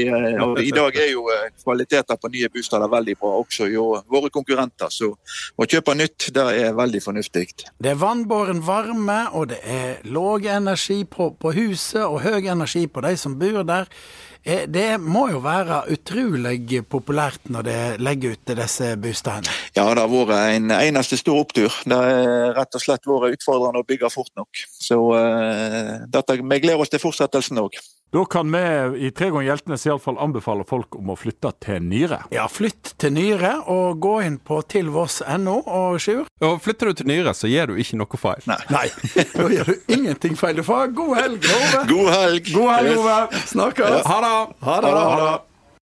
[0.06, 3.90] eh, og I dag er jo eh, kvaliteter på nye bosteder veldig bra, også jo
[4.10, 4.92] våre konkurrenter.
[4.94, 7.48] Så å kjøpe nytt, det er veldig fornuftig.
[7.80, 12.86] Det er vannbåren varme, og det er låg energi på, på huset og høy energi
[12.88, 13.79] på de som bor der.
[14.44, 19.52] Eh, Det må jo være utrolig populært når det legger ut disse boligene?
[19.76, 21.74] Ja, det har vært en eneste stor opptur.
[21.84, 24.64] Det har rett og slett vært utfordrende å bygge fort nok.
[24.80, 27.78] Så uh, dette, vi gleder oss til fortsettelsen òg.
[28.12, 28.60] Da kan vi
[29.06, 32.18] i Tre ganger Hjeltnes iallfall anbefale folk om å flytte til Nyre.
[32.34, 36.24] Ja, flytt til Nyre og gå inn på tilvoss.no og Sjur.
[36.42, 38.42] Og flytter du til Nyre, så gjør du ikke noe feil.
[38.50, 38.58] Nei.
[38.74, 38.88] Nei,
[39.36, 40.58] da gjør du ingenting feil.
[40.58, 41.84] Du får ha god helg, Ove.
[41.92, 42.50] God helg!
[42.56, 43.20] God helg, Ove!
[43.54, 44.02] Snakkes.
[44.10, 44.34] Ha det!
[44.66, 44.96] Ha det.
[44.98, 45.38] Ha det.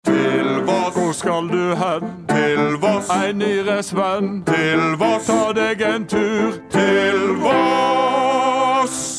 [0.07, 2.11] Til Voss, Hvor skal du hen?
[2.27, 4.43] til Voss, Ei nyresvenn.
[4.47, 6.59] til Voss, Ta deg en tur.
[6.71, 9.16] til Voss.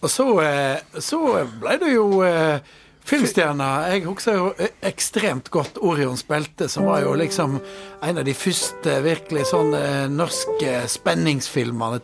[0.00, 1.20] Og så, eh, så
[1.60, 3.04] ble du jo Filmstjerna.
[3.04, 3.68] filmstjerne.
[3.92, 7.58] Jeg husker jo eh, ekstremt godt Orions belte, som var jo liksom
[8.02, 9.74] en av de første virkelig sånn
[10.14, 12.00] norske spenningsfilmene.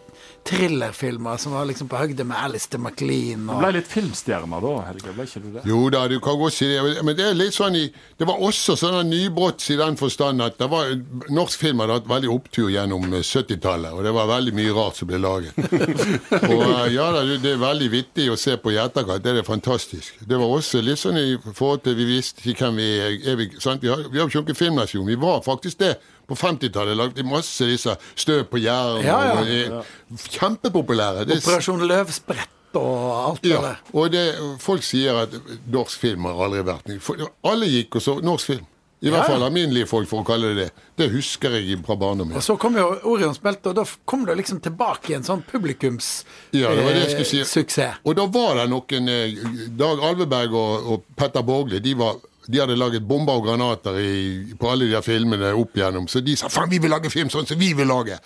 [0.46, 3.46] Thrillerfilmer som var liksom på høgde med Alistair MacLean.
[3.50, 5.14] Du ble litt filmstjerne da, Helge?
[5.16, 5.64] Ble ikke du det?
[5.68, 7.02] Jo da, du kan godt si det.
[7.06, 7.85] Men det er litt sånn i,
[8.18, 10.92] det var også sånn nybrotts i den forstand at det var,
[11.35, 13.92] norsk film hadde hatt veldig opptur gjennom eh, 70-tallet.
[13.92, 15.59] Og det var veldig mye rart som ble laget.
[16.52, 19.24] og eh, ja da, det er veldig vittig å se på i etterkant.
[19.24, 20.22] Det er fantastisk.
[20.22, 23.18] Det var også litt sånn i forhold til vi visste ikke hvem vi er.
[23.32, 23.85] er vi, sant?
[23.87, 25.06] Har vi har jo ikke noen filmnasjon.
[25.06, 25.96] Vi var faktisk det.
[26.27, 29.05] På 50-tallet lagde de masse disse Støv på Jæren.
[29.07, 29.43] Ja, ja.
[29.47, 31.25] eh, Kjempepopulære.
[31.29, 33.77] Det, Operasjon Løvsprett og alt det ja, der.
[33.97, 34.23] og det,
[34.61, 35.33] folk sier at
[35.73, 36.91] norsk film har aldri vært.
[37.01, 38.67] For Alle gikk og så norsk film.
[39.05, 40.85] I hvert fall alminnelige folk, for å kalle det det.
[40.97, 42.37] Det husker jeg fra barndommen.
[42.37, 45.43] Og så kom jo Orions belte, og da kom det liksom tilbake i en sånn
[45.47, 46.25] publikums
[46.57, 47.41] Ja, det var det jeg skulle si.
[47.45, 48.01] eh, suksess.
[48.09, 49.37] Og da var det noen eh,
[49.77, 54.54] Dag Alveberg og, og Petter Borgli, de, var, de hadde laget bomber og granater i,
[54.59, 56.09] på alle de der filmene opp igjennom.
[56.09, 58.18] Så de sa faen, vi vil lage film sånn som vi vil lage.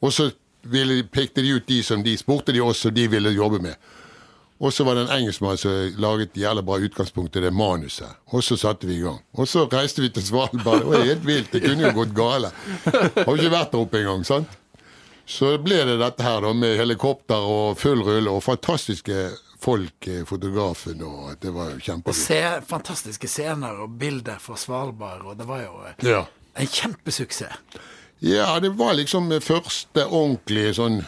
[0.00, 0.30] Og så
[0.70, 3.92] ville, pekte de ut de som de spurte de oss, og de ville jobbe med.
[4.64, 8.20] Og så var det en engelskmann som laget et jævlig bra utgangspunkt til det manuset.
[8.32, 9.18] Og så satte vi i gang.
[9.34, 10.84] Og så reiste vi til Svalbard.
[10.84, 11.52] Det var helt vilt.
[11.52, 12.52] Det kunne jo gått gale.
[12.86, 14.60] Har jo ikke vært der oppe engang, sant?
[15.26, 19.30] så ble det dette her da, med helikopter og full rulle og fantastiske
[19.64, 22.18] folk, eh, fotografen, og det var jo Og kjempegøy.
[22.20, 26.24] se, fantastiske scener og bilder fra Svalbard, og det var jo eh, Ja.
[26.56, 27.56] en kjempesuksess.
[28.22, 31.00] ja, det var liksom første ordentlige sånn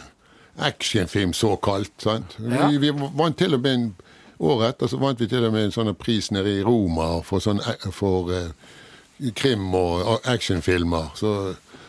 [0.59, 1.91] actionfilm, såkalt.
[2.01, 2.35] sant?
[2.39, 2.67] Ja.
[2.67, 3.95] Vi, vi vant til og med en
[4.39, 7.39] Året etter så vant vi til og med en sånn pris nede i Roma for,
[7.41, 11.07] sånn, eh, for eh, krim- og actionfilmer.
[11.17, 11.31] Så,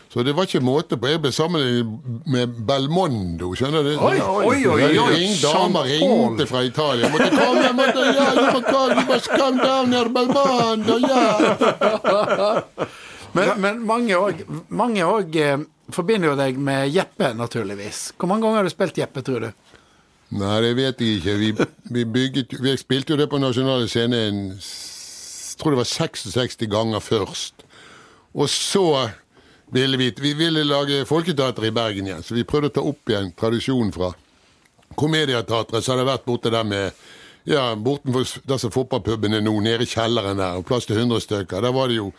[0.09, 1.07] så det var ikke måte på.
[1.11, 3.91] Jeg ble sammenlignet med Belmondo, skjønner du?
[4.01, 5.27] Oi, oi, oi, oi.
[5.43, 7.05] Damer ringte fra Italia.
[7.05, 11.29] Jeg måtte komme, jeg måtte, ja, jeg måtte, must come down her, Belmondo, ja.
[13.37, 14.39] Men, men mange òg
[14.73, 15.59] mange òg, eh,
[15.93, 18.07] forbinder jo deg med Jeppe, naturligvis.
[18.17, 19.75] Hvor mange ganger har du spilt Jeppe, tror du?
[20.39, 21.35] Nei, det vet jeg ikke.
[21.37, 21.51] Vi,
[21.93, 26.61] vi, bygget, vi spilte jo det på Nasjonale Scene en jeg tror det var 66
[26.71, 27.65] ganger først.
[28.31, 29.09] Og så
[29.71, 33.09] ville vi Vi ville lage folketeater i Bergen igjen, så vi prøvde å ta opp
[33.09, 34.13] igjen tradisjonen fra
[34.99, 36.91] Komediateatret som hadde vært borte der med
[37.49, 41.23] ja, bortenfor der som fotballpuben er nå, nede i kjelleren der, og plass til 100
[41.23, 41.61] stykker.
[41.63, 42.09] Der var det jo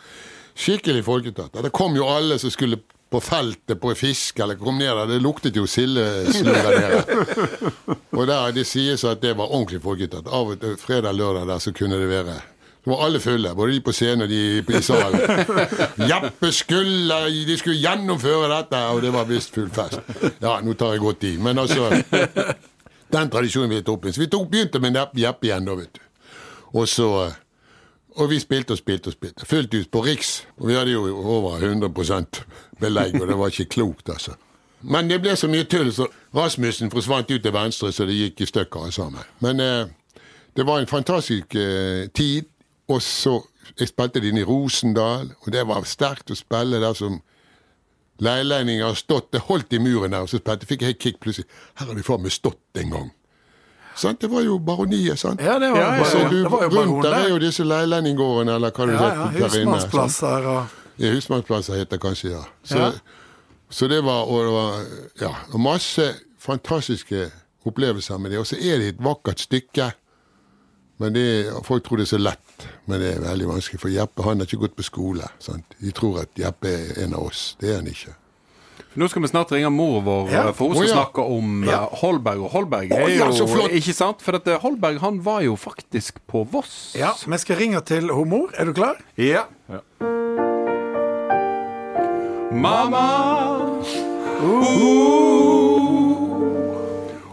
[0.57, 1.61] skikkelig folketeater.
[1.67, 2.79] Det kom jo alle som skulle
[3.11, 5.09] på feltet på fisk, eller kom ned der.
[5.11, 7.97] Det luktet jo sildeslurv der nede.
[8.15, 10.31] Og der det sies at det var ordentlig folketeater.
[10.31, 12.39] Av og til fredag-lørdag der så kunne det være
[12.83, 15.21] så var alle fulle, både de på scenen og de i salen.
[16.11, 19.99] Jappe skulle De skulle gjennomføre dette, og det var visst full fest.
[20.41, 21.91] Ja, nå tar jeg godt i, men altså
[23.11, 24.15] Den tradisjonen vi tok opp igjen.
[24.15, 26.01] Så vi tok, begynte med Jeppe igjen, da, vet du.
[26.73, 27.31] Og så
[28.15, 29.45] Og vi spilte og spilte og spilte.
[29.45, 30.31] Fullt ut på Riks.
[30.57, 31.89] Og vi hadde jo over 100
[32.79, 34.33] belegg, og det var ikke klokt, altså.
[34.81, 38.41] Men det ble så mye tull, så Rasmussen forsvant ut til venstre, så det gikk
[38.41, 39.23] i stykker sammen.
[39.39, 39.85] Men eh,
[40.57, 42.50] det var en fantastisk eh, tid.
[42.91, 43.37] Og så
[43.79, 47.21] Jeg spilte det inn i Rosendal, og det var sterkt å spille der som
[48.21, 51.19] leilendinger har stått Det holdt i muren der, og så spilte fikk jeg helt kick
[51.23, 51.47] plutselig.
[51.79, 53.09] Her har de faen meg stått en gang.
[54.01, 54.21] Sant?
[54.23, 55.41] Det var jo baroniet, sant?
[55.43, 56.09] Ja, det var, Ja, ja, ja.
[56.09, 58.99] Så du, det var jo rundt der er jo disse leilendinggårdene, eller hva du Ja,
[58.99, 59.71] heter ja, der inne.
[59.71, 62.43] husmannsplasser og Ja, husmannsplasser heter det kanskje, ja.
[62.63, 62.91] Så, Ja.
[63.69, 64.85] så det var, og det var
[65.21, 67.29] ja, masse fantastiske
[67.65, 68.39] opplevelser med det.
[68.39, 69.91] Og så er det et vakkert stykke.
[71.01, 71.25] Men det,
[71.65, 73.79] Folk tror det er så lett, men det er veldig vanskelig.
[73.81, 75.29] For Jeppe han har ikke gått på skole.
[75.41, 75.77] Sant?
[75.81, 77.55] De tror at Jeppe er en av oss.
[77.61, 78.13] Det er han ikke.
[78.99, 80.41] Nå skal vi snart ringe mor vår, Ja.
[80.51, 81.03] for hun skal skal ja.
[81.05, 81.83] snakke om Ja.
[81.83, 82.43] eh, Holberg.
[82.43, 83.69] Og Holberg er jo oh.
[83.71, 84.21] Ikke sant?
[84.21, 86.93] For at eh, Holberg han var jo faktisk på Voss.
[86.99, 88.51] Ja, vi skal ringe til hun mor.
[88.57, 88.99] Er du klar?
[89.17, 89.45] Ja.
[92.51, 93.07] Mamma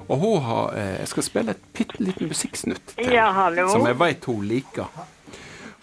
[0.09, 3.69] Og hun har eh, Jeg skal spille et bitte lite musikksnutt til, Ja, hallo.
[3.73, 4.89] som jeg veit hun liker.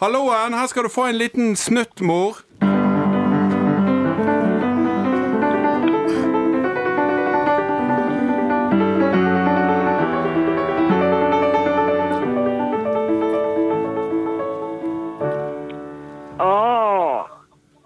[0.02, 2.42] Halloen, her skal du få en liten snutt, mor.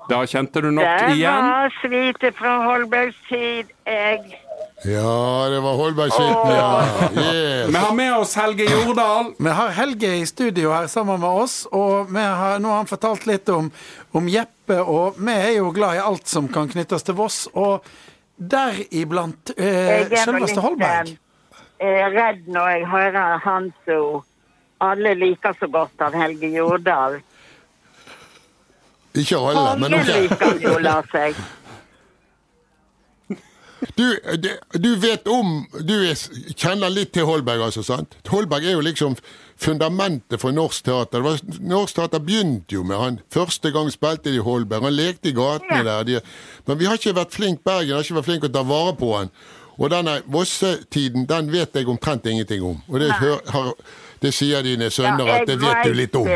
[0.09, 1.19] Da kjente du nok igjen?
[1.21, 3.69] det var svite fra Holbergs tid.
[3.85, 4.38] Jeg
[4.83, 6.83] Ja, det var Holbergsviten, ja.
[7.67, 9.33] Vi har med oss Helge Jordal.
[9.37, 12.87] Vi har Helge i studio her sammen med oss, og vi har, nå har han
[12.87, 13.67] fortalt litt om,
[14.15, 17.83] om Jeppe, og vi er jo glad i alt som kan knyttes til Voss, og
[18.39, 21.11] deriblant eh, selveste Holberg.
[21.79, 24.23] Jeg er redd når jeg hører han som
[24.79, 27.19] alle liker så godt av Helge Jordal.
[29.19, 30.05] Ikke alle, men noen.
[30.07, 31.35] Alle liker jo, la seg.
[33.97, 34.05] Du,
[34.37, 34.49] du,
[34.79, 36.15] du vet om Du er,
[36.55, 38.15] kjenner litt til Holberg, altså, sant?
[38.29, 39.17] Holberg er jo liksom
[39.59, 41.19] fundamentet for norsk teater.
[41.19, 43.17] Det var, norsk teater begynte jo med han.
[43.33, 44.85] Første gang spilte de Holberg.
[44.87, 46.05] Han lekte i gatene der.
[46.07, 46.21] De,
[46.67, 49.11] men vi har ikke vært flink Bergen har ikke vært flink å ta vare på
[49.17, 49.33] han.
[49.79, 52.79] Og denne Vosse-tiden, den vet jeg omtrent ingenting om.
[52.87, 53.69] Og det, hør, har,
[54.23, 56.27] det sier dine sønner at det vet du litt om.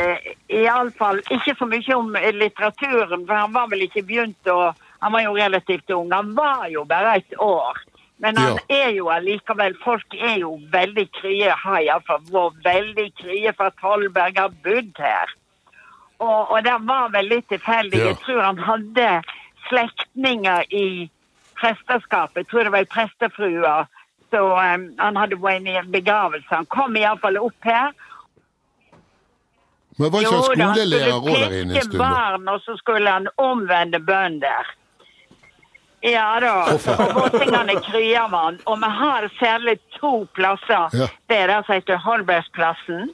[0.48, 4.72] Iallfall ikke for mye om litteraturen, for han var vel ikke begynt å
[5.04, 6.12] Han var jo relativt ung.
[6.16, 7.78] Han var jo bare et år.
[8.24, 8.84] Men han Ja.
[8.86, 13.82] er jo allikevel Folk er jo veldig krye, har iallfall vært veldig krye for at
[13.84, 15.34] Holberg har bodd her.
[16.24, 18.00] Og, og det var vel litt tilfeldig.
[18.00, 18.06] Ja.
[18.14, 19.10] Jeg tror han hadde
[19.68, 21.10] slektninger i
[21.60, 22.36] presteskapet.
[22.46, 23.76] Jeg tror det var ei prestefrue.
[24.32, 26.48] Så um, han hadde vært i en begravelse.
[26.50, 27.92] Han kom iallfall opp her.
[30.00, 32.14] Men var ikke han Jo skolelærer òg der inne en Han skulle da?
[32.14, 34.72] barn, og så skulle han omvende bønder.
[36.04, 36.54] Ja da.
[36.74, 38.60] Og våtingene kryer man.
[38.66, 40.90] Og vi har særlig to plasser.
[40.94, 41.08] Ja.
[41.30, 43.14] Det er det som heter Holbergsplassen.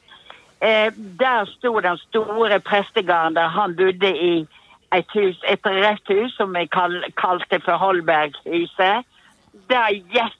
[0.62, 4.48] Eh, der sto den store prestegarden der han bodde i
[4.94, 9.06] et hus, et rett hus som vi kal kalte for Holberghuset.
[9.70, 10.36] det gikk.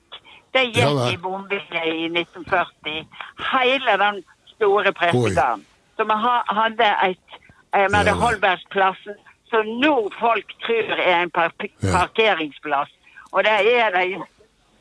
[0.52, 3.06] Det gikk ja, i bombinge i 1940.
[3.52, 4.22] Hele den
[4.56, 5.64] store prestegarden.
[5.96, 6.16] Så vi
[6.48, 7.18] hadde et
[7.74, 8.12] eh, Vi hadde.
[8.12, 9.14] Holbergsplassen,
[9.50, 12.90] som nå folk tror er en par parkeringsplass.
[13.32, 14.24] Og det er det jo.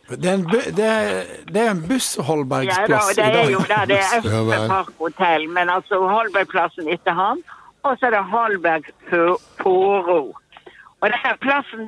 [0.09, 3.59] Det er en, bu- det er, det er en Ja, da, buss-Holbergsplass det er jo
[3.69, 3.81] det.
[3.91, 4.67] Det er Ja Østre vel.
[4.71, 7.43] Park hotell, men altså Holbergplassen etter han.
[7.83, 8.87] Og så er det Holberg
[9.61, 10.21] Påro.
[11.01, 11.85] Og denne plassen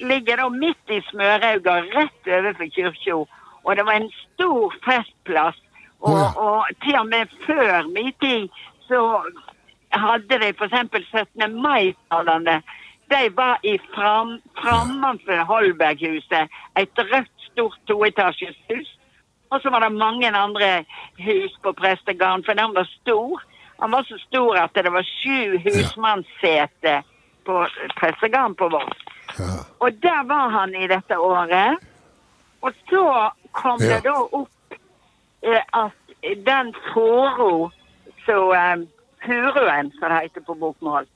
[0.00, 3.18] ligger da midt i Smørauga, rett overfor kirka.
[3.66, 5.58] Og det var en stor festplass.
[6.00, 8.48] Og, og til og med før min tid
[8.86, 9.00] så
[9.92, 11.10] hadde de f.eks.
[11.10, 11.62] 17.
[11.62, 12.62] mai-talene.
[13.10, 16.48] De var i fram, framanfor Holberghuset.
[16.76, 18.98] Et rødt, stort toetasjes hus.
[19.50, 20.84] Og så var det mange andre
[21.18, 23.42] hus på prestegarden, for den var stor.
[23.80, 27.02] Han var så stor at det var sju husmannsseter
[27.46, 27.66] på
[28.00, 28.98] prestegården på Voss.
[29.38, 29.44] Ja.
[29.80, 31.78] Og der var han i dette året.
[32.62, 33.86] Og så kom Ja.
[33.96, 34.48] det da opp
[35.42, 35.92] eh, at
[36.46, 37.70] den fåro,
[38.24, 38.76] som eh,
[39.26, 41.06] Furuen, som det heter på bokmål,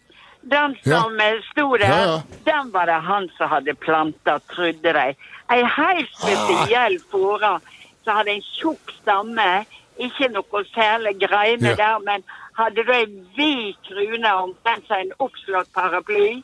[0.43, 1.33] den som ja.
[1.51, 2.23] sto der, Ja, ja.
[2.45, 5.15] den var det han som hadde planta, trodde de.
[5.53, 7.59] Ei helt spesiell fora
[8.05, 9.65] som hadde en tjukk stamme,
[10.01, 11.77] ikke noe særlig greiner Ja.
[11.77, 12.25] der, men
[12.57, 16.43] hadde da en vid krone omtrent som en oppslått paraply.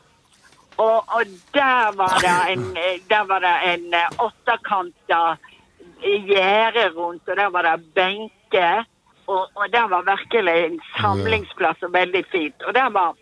[0.77, 5.37] Og, og der var det en, eh, der var det en eh, åttekanta
[6.03, 8.85] gjerde rundt, og der var det benker.
[9.27, 12.63] Og, og der var virkelig en samlingsplass og veldig fint.
[12.63, 13.15] Og der var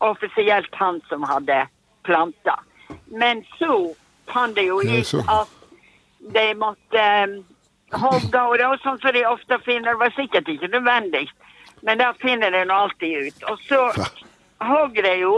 [0.00, 1.66] offisielt han som hadde
[2.04, 2.56] planta.
[3.06, 3.94] Men så
[4.32, 5.52] fant det jo ut at
[6.34, 7.38] de måtte um,
[7.92, 9.92] hogge, og det var sånn som de ofte finner.
[9.92, 11.26] Det var sikkert ikke nødvendig,
[11.82, 13.42] men der finner de alltid ut.
[13.50, 13.80] Og så
[14.62, 15.34] hogg de jo,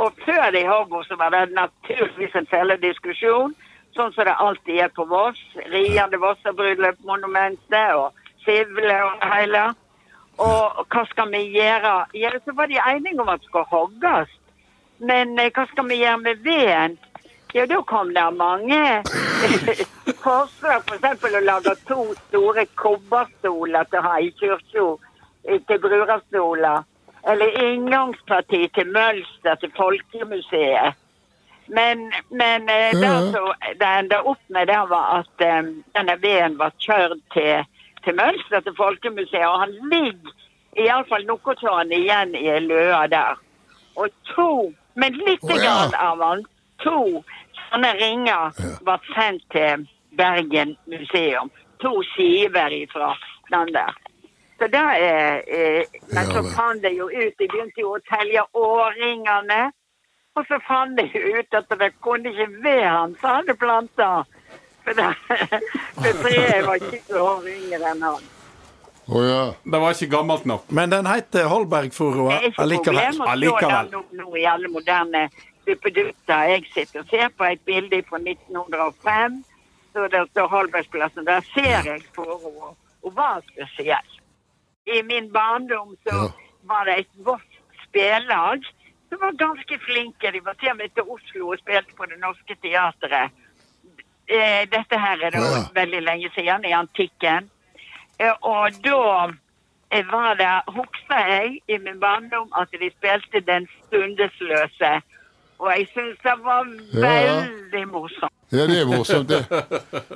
[0.00, 3.54] og før de hogg, så var det naturligvis en fellediskusjon,
[3.96, 5.40] sånn som det alltid er på Voss.
[5.72, 8.14] Riende Vossabryllup-monumentet og
[8.44, 9.62] Sivle og det hele.
[10.40, 11.94] Og hva skal vi gjøre?
[12.16, 14.30] Ja, så var de enige om at det skulle hogges.
[14.98, 16.98] Men eh, hva skal vi gjøre med veden?
[17.54, 19.02] Ja, da kom det mange
[20.24, 20.84] forslag.
[20.86, 24.86] For eksempel å lage to store kobberstoler til å ha i kirka.
[25.44, 26.84] eh, Til brurastoler.
[27.28, 30.96] Eller inngangsparti til Mølster, til Folkemuseet.
[31.68, 36.56] Men, men eh, det som det enda opp med, det var at eh, denne veden
[36.58, 37.66] var kjørt til,
[38.04, 39.46] til mønster til Folkemuseet.
[39.46, 40.34] Og han ligger
[40.78, 43.40] iallfall noe av han igjen i løa der.
[43.96, 45.62] Og to, men litt oh, ja.
[45.62, 46.44] grann av han,
[46.84, 47.22] to
[47.70, 49.86] sånne ringer var sendt til
[50.18, 51.50] Bergen museum.
[51.80, 53.14] To skiver ifra
[53.50, 53.98] den der.
[54.60, 58.02] Så da er eh, Men Ja så fant de jo ut De begynte jo å
[58.04, 59.70] telle årringene.
[60.36, 64.10] Og så fant de jo ut at det kunne ikke være han som hadde planta.
[64.90, 65.14] For det,
[66.02, 68.24] for treet var ikke år yngre enn han.
[69.10, 69.42] Å ja.
[69.66, 70.66] Det var ikke gammelt nok.
[70.74, 71.90] Men den heter allikevel.
[72.30, 73.90] Det er ikke allikevel.
[73.94, 75.24] nå, nå i alle moderne
[75.66, 76.42] suppedutter.
[76.52, 79.40] Jeg sitter og ser på et bilde fra 1905.
[79.94, 81.26] Så det står Holbergsplassen.
[81.26, 82.74] Der ser jeg furua.
[83.02, 84.10] Hun var spesiell.
[84.86, 86.28] I min barndom så Ja.
[86.70, 87.50] var det et vårt
[87.86, 88.62] spillag
[89.08, 90.30] som var ganske flinke.
[90.32, 93.30] De var til og med til Oslo og spilte på Det Norske Teatret.
[94.30, 95.62] Eh, Dette her er da Ja.
[95.74, 97.48] veldig lenge siden, i antikken.
[98.20, 99.32] Eh, Og da
[99.90, 105.00] eh, var det, husker jeg i min barndom at de spilte Den stundesløse.
[105.60, 106.64] Og jeg syns det var
[106.94, 107.00] Ja.
[107.08, 108.32] veldig morsomt.
[108.52, 109.44] Ja, det er morsomt, det.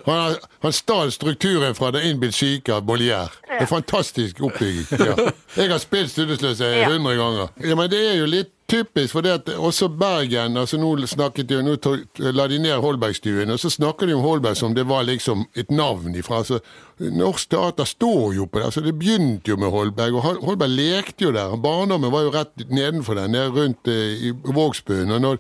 [0.07, 3.29] Han, han stjal strukturen fra Den innbilt syke av Bollier.
[3.49, 4.87] Det er fantastisk oppbygging.
[4.99, 5.15] Ja.
[5.57, 6.89] Jeg har spilt Studesløse Ja.
[6.89, 7.49] hundre ganger.
[7.61, 11.49] Ja, Men det er jo litt typisk, for det at også Bergen altså Nå snakket
[11.49, 14.87] de, nå tog, la de ned Holbergstuen, og så snakker de om Holberg som det
[14.89, 16.41] var liksom et navn ifra.
[16.43, 16.61] Altså,
[16.99, 18.65] Norsk teater står jo på det.
[18.71, 21.57] altså Det begynte jo med Holberg, og Holberg lekte jo der.
[21.57, 25.13] Barndommen var jo rett nedenfor der, nede rundt eh, i Vågsbuen.
[25.13, 25.39] Og,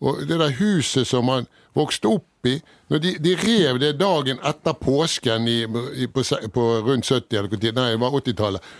[0.00, 2.58] og det der huset som han vokste opp i
[2.90, 5.62] når de, de rev det dagen etter påsken i,
[5.96, 8.72] i, på, på rundt 70, eller nei, det var 80-tallet.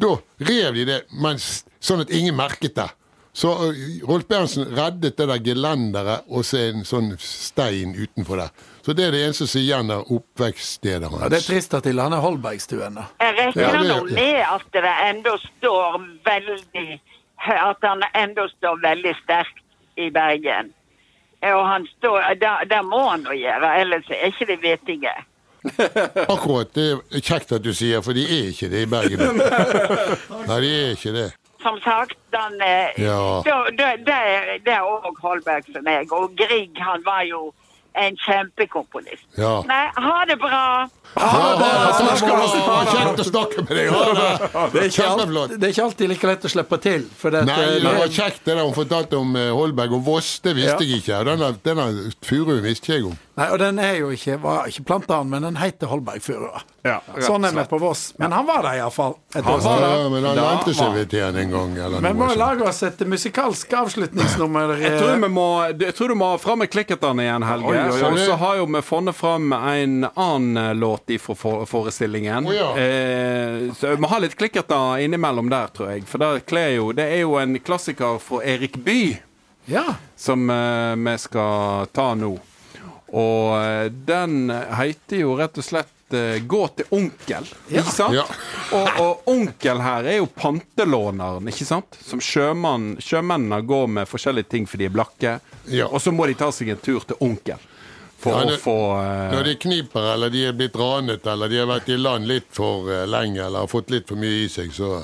[0.00, 0.14] Da
[0.48, 2.88] rev de det mens, sånn at ingen merket det.
[3.32, 3.76] Så uh,
[4.08, 8.50] Rolf Berntsen reddet det der gelenderet og så en sånn stein utenfor der.
[8.82, 11.22] Så det er det eneste som er igjen av oppvekststedet hans.
[11.22, 12.94] Ja, det er trist at de lander Holbergstuen.
[12.98, 13.06] da.
[13.20, 17.00] Jeg regner Ja, det- nå med at det ennå står veldig
[17.40, 19.62] At han ennå står veldig sterkt
[19.96, 20.74] i Bergen.
[21.42, 22.34] Og han står,
[22.68, 25.14] der må han nå gjøre, ellers er ikke det vettige.
[26.28, 26.68] Akkurat.
[26.74, 29.40] Det er kjekt at du sier, for de er ikke det i Bergen.
[30.48, 31.26] Nei, de er ikke det.
[31.62, 33.42] Som sagt, den, eh, Ja.
[33.44, 36.12] det, er òg Holberg for meg.
[36.12, 37.52] Og Grieg han var jo
[37.94, 39.26] en kjempekomponist.
[39.38, 39.60] Ja.
[39.66, 40.88] Nei, ha det bra.
[41.16, 41.70] Ha det!
[41.98, 42.76] Takk skal du ha!
[42.86, 43.88] Kjekt å snakke med deg.
[43.90, 44.28] Ha det!
[44.74, 47.06] Det er, ikke alt, det er ikke alltid like lett å slippe til.
[47.18, 50.36] For det, Nei, det var kjekt det der hun fortalte om eh, Holberg og Voss.
[50.44, 51.22] Det visste jeg ikke.
[51.26, 51.88] Denne, denne
[52.26, 53.18] furuen visste jeg om.
[53.40, 56.62] Nei, og den er jo ikke, var ikke planta men den heter Holbergfurua.
[56.82, 58.14] Ja, Sånn er vi på Voss.
[58.16, 59.14] Men han var der iallfall.
[59.34, 61.74] Han var Ja, men han Da ikke seg var- litt igjen en gang.
[62.00, 64.72] Men vi må lage oss et musikalsk avslutningsnummer.
[64.80, 65.46] Jeg tror, vi må,
[65.78, 67.68] jeg tror du må ha fram med klikkertene igjen, Helge.
[67.68, 68.10] Oi, oi, oi.
[68.12, 72.46] Og så har jo vi funnet fram en annen eh, låt fra forestillingen.
[72.48, 72.70] Oh, ja.
[72.80, 76.06] eh, så vi må ha litt klikkerter innimellom der, tror jeg.
[76.08, 79.18] For det, kler jo, det er jo en klassiker fra Erik Bye
[79.68, 79.84] Ja.
[80.16, 82.38] som eh, vi skal ta nå.
[83.12, 87.48] Og eh, den heter jo rett og slett eh, 'Gå til onkel'.
[87.70, 88.14] Ikke sant?
[88.14, 88.26] Ja.
[88.76, 91.98] Og, og onkel her er jo pantelåneren, ikke sant?
[92.04, 95.34] Som sjømann, sjømennene går med forskjellige ting fordi de er blakke.
[95.70, 95.88] Ja.
[95.90, 97.60] Og så må de ta seg en tur til onkel
[98.20, 101.62] for Ja, å få uh, Når de kniper, eller de er blitt ranet, eller de
[101.62, 104.50] har vært i land litt for uh, lenge, eller har fått litt for mye i
[104.52, 105.00] seg, så,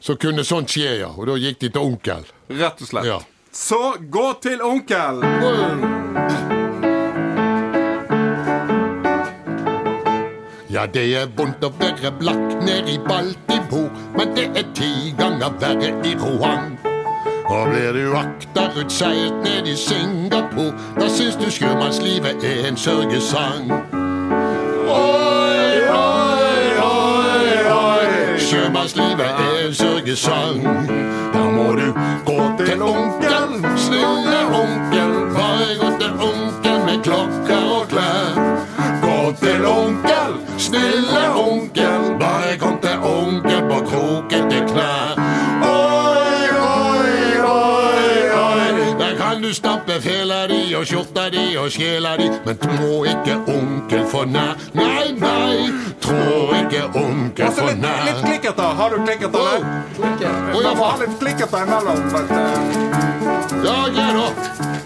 [0.00, 1.12] så kunne sånt skje, ja.
[1.16, 2.28] Og da gikk de til onkel.
[2.52, 3.08] Rett og slett.
[3.08, 3.20] Ja.
[3.52, 3.82] Så
[4.12, 6.01] gå til onkel!
[10.72, 15.52] Ja, det er vondt å være blakk nede i Baltimore, men det er ti ganger
[15.60, 16.78] verre i Rohan.
[17.52, 23.68] Og blir du akterutseilt ned i Singapore, da syns du sjømannslivet er en sørgesang.
[24.96, 30.64] Oi, oi, oi, oi, sjømannslivet er en sørgesang.
[31.36, 31.90] Da må du
[32.24, 38.71] gå til onkel, snille onkel, bare gå til onkel med klokker og klær.
[39.22, 45.20] Gå til onkel, snille onkel, bare kom til onkel på krokete knær.
[45.62, 47.12] Oi, oi,
[47.50, 52.58] oi, oi, der kan du stappe fela di og skjorta di og sjela di, men
[52.64, 54.58] trå ikke onkel for nær.
[54.74, 55.70] Nei, nei,
[56.02, 58.74] trå ikke onkel for for litt, litt klikkete.
[58.82, 59.60] Har du klikkerter der?
[60.02, 61.98] Oh, ja, Vi må ha litt klikkete imellom.
[63.62, 64.81] Ja, ja da.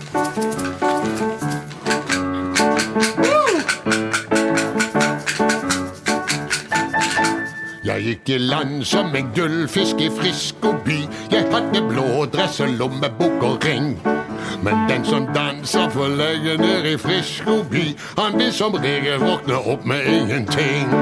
[8.07, 10.99] Jeg gikk i land som en gullfisk i Frisko by.
[11.33, 13.89] Jeg hadde blå dress og lommebok og ring.
[14.63, 17.83] Men den som danser for lenge ned i Frisko by,
[18.21, 20.95] han vil som regel våkne opp med ingenting.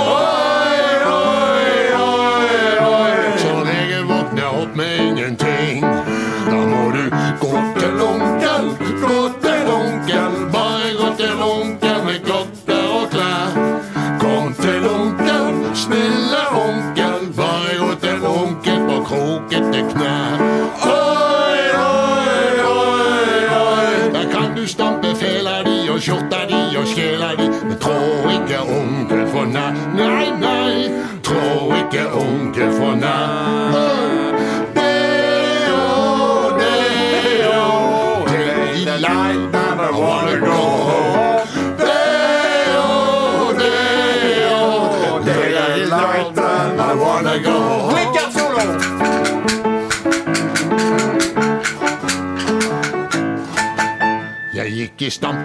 [0.00, 0.80] Oi,
[1.10, 1.68] oi,
[2.06, 2.48] oi,
[2.86, 3.20] oi.
[3.44, 5.84] Som regel våkner opp med ingenting.
[6.48, 7.04] Da må du
[7.44, 8.74] gå til onkel,
[9.04, 9.49] gå til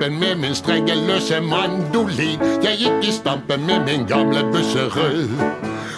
[0.06, 2.40] stampen med min strengeløse mandolin.
[2.64, 5.30] Jeg gikk i stampen med min gamle busserød.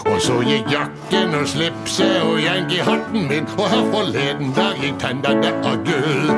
[0.06, 5.52] Og så gikk jakken og slipset og yankee-hatten min, og her forleden der gikk tennene
[5.64, 6.32] av gull.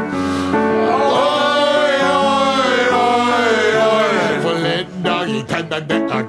[1.13, 4.41] Oi, oi, oi, oi.
[4.41, 6.28] Forleden der gikk tennene av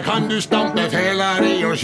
[0.00, 1.76] der kan du stampe fela di og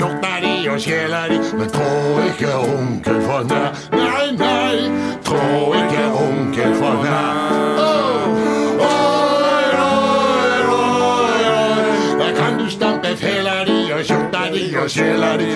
[0.71, 3.69] og sjela di, men trå ikke onkel for nær.
[3.93, 4.77] Nei, nei,
[5.25, 7.77] trå ikke onkel for nær.
[7.79, 13.65] Oh, oi, oi, oi, oi, der kan du stampe fela
[13.95, 14.43] og skjorta
[14.83, 14.91] og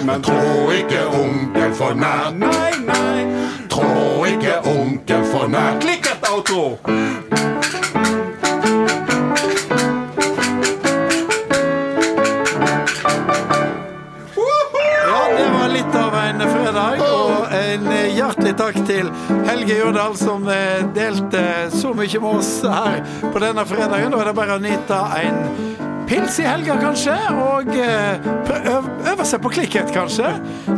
[0.05, 2.31] men trå ikke onkel for nær.
[2.45, 3.27] Nei, nei.
[3.71, 5.81] Trå ikke onkel for nær.
[5.81, 6.79] Klikkert outro!
[6.87, 7.80] Ja,
[19.49, 21.43] Helge Jordal, som eh, delte
[21.75, 23.03] så mye med oss her
[23.33, 24.13] på denne fredagen.
[24.15, 25.41] Da er det bare å nyte en
[26.11, 27.15] pils i helga, kanskje.
[27.45, 28.29] Og eh,
[29.13, 30.33] øve seg på klikkhet, kanskje.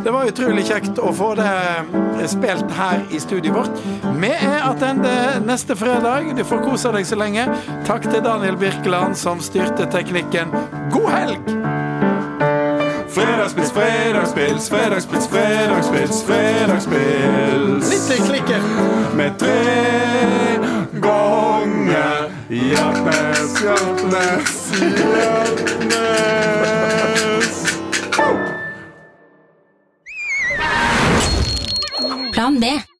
[0.05, 3.85] Det var utrolig kjekt å få det eh, spilt her i studioet vårt.
[4.23, 6.35] Vi er tilbake neste fredag.
[6.37, 7.49] Du får kose deg så lenge.
[7.89, 10.53] Takk til Daniel Birkeland, som styrte teknikken.
[10.93, 11.72] God helg!
[13.13, 17.91] Fredagspils, fredagspils, fredagspils, fredagspils, fredagspils.
[17.91, 18.63] Litt klikker.
[19.17, 20.59] Med tre
[21.01, 25.93] ganger Hjertnes, Hjertnes, Hjertnes.
[32.33, 32.92] Plan B.